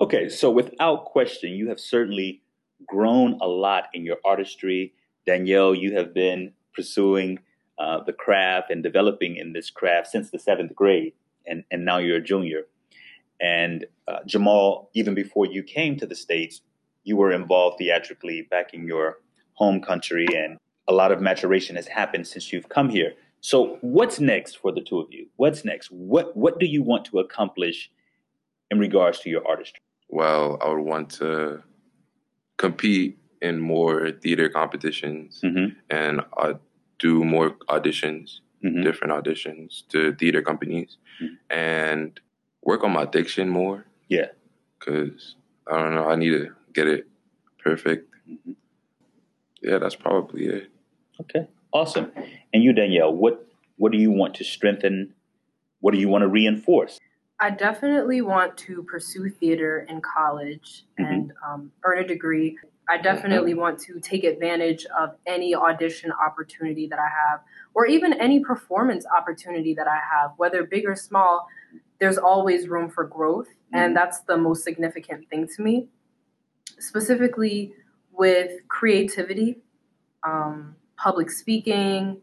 Okay, 0.00 0.30
so 0.30 0.50
without 0.50 1.04
question, 1.04 1.52
you 1.52 1.68
have 1.68 1.78
certainly 1.78 2.40
grown 2.86 3.38
a 3.42 3.46
lot 3.46 3.84
in 3.92 4.02
your 4.02 4.16
artistry. 4.24 4.94
Danielle, 5.26 5.74
you 5.74 5.94
have 5.94 6.14
been 6.14 6.52
pursuing 6.74 7.38
uh, 7.78 8.02
the 8.04 8.14
craft 8.14 8.70
and 8.70 8.82
developing 8.82 9.36
in 9.36 9.52
this 9.52 9.68
craft 9.68 10.06
since 10.06 10.30
the 10.30 10.38
seventh 10.38 10.74
grade, 10.74 11.12
and, 11.46 11.64
and 11.70 11.84
now 11.84 11.98
you're 11.98 12.16
a 12.16 12.22
junior. 12.22 12.62
And 13.42 13.84
uh, 14.08 14.20
Jamal, 14.26 14.88
even 14.94 15.14
before 15.14 15.44
you 15.44 15.62
came 15.62 15.98
to 15.98 16.06
the 16.06 16.14
States, 16.14 16.62
you 17.04 17.16
were 17.16 17.32
involved 17.32 17.76
theatrically 17.76 18.46
back 18.50 18.72
in 18.72 18.86
your 18.86 19.18
home 19.52 19.82
country, 19.82 20.26
and 20.34 20.56
a 20.88 20.94
lot 20.94 21.12
of 21.12 21.20
maturation 21.20 21.76
has 21.76 21.88
happened 21.88 22.26
since 22.26 22.54
you've 22.54 22.70
come 22.70 22.88
here. 22.88 23.12
So, 23.42 23.76
what's 23.82 24.18
next 24.18 24.56
for 24.56 24.72
the 24.72 24.80
two 24.80 24.98
of 24.98 25.08
you? 25.10 25.26
What's 25.36 25.62
next? 25.62 25.90
What 25.90 26.34
What 26.34 26.58
do 26.58 26.64
you 26.64 26.82
want 26.82 27.04
to 27.06 27.18
accomplish 27.18 27.90
in 28.70 28.78
regards 28.78 29.20
to 29.20 29.30
your 29.30 29.46
artistry? 29.46 29.82
Well, 30.10 30.58
I 30.60 30.68
would 30.68 30.80
want 30.80 31.10
to 31.20 31.62
compete 32.56 33.18
in 33.40 33.60
more 33.60 34.10
theater 34.10 34.48
competitions 34.48 35.40
mm-hmm. 35.42 35.78
and 35.88 36.20
uh, 36.36 36.54
do 36.98 37.24
more 37.24 37.52
auditions, 37.68 38.40
mm-hmm. 38.62 38.82
different 38.82 39.12
auditions 39.12 39.86
to 39.88 40.12
theater 40.16 40.42
companies, 40.42 40.98
mm-hmm. 41.22 41.34
and 41.48 42.20
work 42.62 42.82
on 42.82 42.92
my 42.92 43.04
diction 43.04 43.48
more. 43.48 43.86
Yeah, 44.08 44.26
because 44.78 45.36
I 45.70 45.78
don't 45.78 45.94
know, 45.94 46.08
I 46.08 46.16
need 46.16 46.30
to 46.30 46.50
get 46.74 46.88
it 46.88 47.06
perfect. 47.62 48.12
Mm-hmm. 48.28 48.52
Yeah, 49.62 49.78
that's 49.78 49.94
probably 49.94 50.46
it. 50.46 50.70
Okay, 51.20 51.46
awesome. 51.72 52.10
And 52.52 52.64
you, 52.64 52.72
Danielle, 52.72 53.14
what 53.14 53.46
what 53.76 53.92
do 53.92 53.98
you 53.98 54.10
want 54.10 54.34
to 54.34 54.44
strengthen? 54.44 55.14
What 55.78 55.94
do 55.94 56.00
you 56.00 56.08
want 56.08 56.22
to 56.22 56.28
reinforce? 56.28 56.98
I 57.40 57.48
definitely 57.48 58.20
want 58.20 58.58
to 58.58 58.82
pursue 58.82 59.30
theater 59.30 59.86
in 59.88 60.02
college 60.02 60.84
mm-hmm. 60.98 61.10
and 61.10 61.32
um, 61.46 61.72
earn 61.84 61.98
a 62.04 62.06
degree. 62.06 62.58
I 62.88 62.98
definitely 62.98 63.52
mm-hmm. 63.52 63.60
want 63.60 63.78
to 63.80 63.98
take 64.00 64.24
advantage 64.24 64.84
of 64.98 65.10
any 65.26 65.54
audition 65.54 66.12
opportunity 66.12 66.86
that 66.88 66.98
I 66.98 67.08
have, 67.08 67.40
or 67.72 67.86
even 67.86 68.12
any 68.12 68.40
performance 68.40 69.06
opportunity 69.06 69.74
that 69.74 69.86
I 69.88 70.00
have, 70.12 70.32
whether 70.36 70.64
big 70.64 70.84
or 70.86 70.96
small. 70.96 71.48
There's 71.98 72.18
always 72.18 72.68
room 72.68 72.90
for 72.90 73.04
growth, 73.04 73.46
mm-hmm. 73.46 73.76
and 73.76 73.96
that's 73.96 74.20
the 74.20 74.36
most 74.36 74.62
significant 74.62 75.28
thing 75.30 75.48
to 75.56 75.62
me. 75.62 75.88
Specifically 76.78 77.72
with 78.12 78.68
creativity, 78.68 79.58
um, 80.24 80.76
public 80.96 81.30
speaking, 81.30 82.20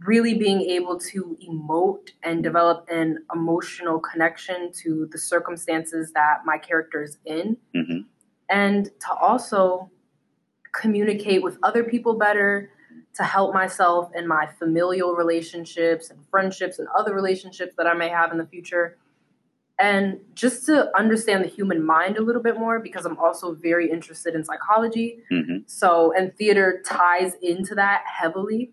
really 0.00 0.34
being 0.34 0.60
able 0.60 0.98
to 0.98 1.36
emote 1.48 2.10
and 2.22 2.42
develop 2.42 2.86
an 2.90 3.24
emotional 3.34 3.98
connection 3.98 4.70
to 4.72 5.08
the 5.10 5.18
circumstances 5.18 6.12
that 6.12 6.42
my 6.44 6.56
character 6.56 7.02
is 7.02 7.18
in. 7.24 7.56
Mm-hmm. 7.74 8.00
And 8.48 8.84
to 8.84 9.12
also 9.20 9.90
communicate 10.72 11.42
with 11.42 11.58
other 11.62 11.82
people 11.82 12.14
better, 12.14 12.70
to 13.14 13.24
help 13.24 13.52
myself 13.52 14.10
in 14.14 14.28
my 14.28 14.46
familial 14.58 15.14
relationships 15.14 16.10
and 16.10 16.20
friendships 16.30 16.78
and 16.78 16.86
other 16.96 17.12
relationships 17.12 17.74
that 17.76 17.86
I 17.86 17.94
may 17.94 18.08
have 18.08 18.30
in 18.30 18.38
the 18.38 18.46
future. 18.46 18.96
And 19.80 20.20
just 20.34 20.66
to 20.66 20.96
understand 20.96 21.44
the 21.44 21.48
human 21.48 21.84
mind 21.84 22.16
a 22.16 22.22
little 22.22 22.42
bit 22.42 22.58
more, 22.58 22.78
because 22.78 23.04
I'm 23.04 23.18
also 23.18 23.54
very 23.54 23.90
interested 23.90 24.34
in 24.34 24.44
psychology. 24.44 25.20
Mm-hmm. 25.32 25.58
So, 25.66 26.12
and 26.16 26.34
theater 26.36 26.82
ties 26.84 27.34
into 27.42 27.74
that 27.76 28.02
heavily. 28.06 28.72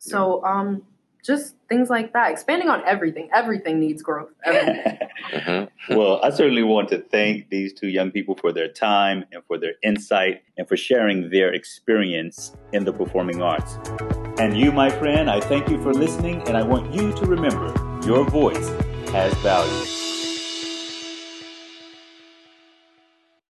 So, 0.00 0.44
um, 0.44 0.82
just 1.22 1.54
things 1.68 1.90
like 1.90 2.14
that, 2.14 2.32
expanding 2.32 2.68
on 2.68 2.82
everything. 2.86 3.28
Everything 3.34 3.78
needs 3.78 4.02
growth. 4.02 4.30
Everything. 4.44 4.98
mm-hmm. 5.32 5.94
Well, 5.94 6.18
I 6.22 6.30
certainly 6.30 6.62
want 6.62 6.88
to 6.88 6.98
thank 6.98 7.50
these 7.50 7.74
two 7.74 7.88
young 7.88 8.10
people 8.10 8.34
for 8.34 8.52
their 8.52 8.68
time 8.68 9.24
and 9.30 9.44
for 9.44 9.58
their 9.58 9.74
insight 9.82 10.42
and 10.56 10.66
for 10.66 10.76
sharing 10.76 11.28
their 11.30 11.52
experience 11.52 12.56
in 12.72 12.84
the 12.84 12.92
performing 12.92 13.42
arts. 13.42 13.78
And 14.38 14.56
you, 14.56 14.72
my 14.72 14.88
friend, 14.88 15.30
I 15.30 15.40
thank 15.40 15.68
you 15.68 15.82
for 15.82 15.92
listening, 15.92 16.40
and 16.48 16.56
I 16.56 16.62
want 16.62 16.94
you 16.94 17.12
to 17.12 17.26
remember 17.26 17.68
your 18.06 18.24
voice 18.24 18.68
has 19.10 19.34
value. 19.34 19.99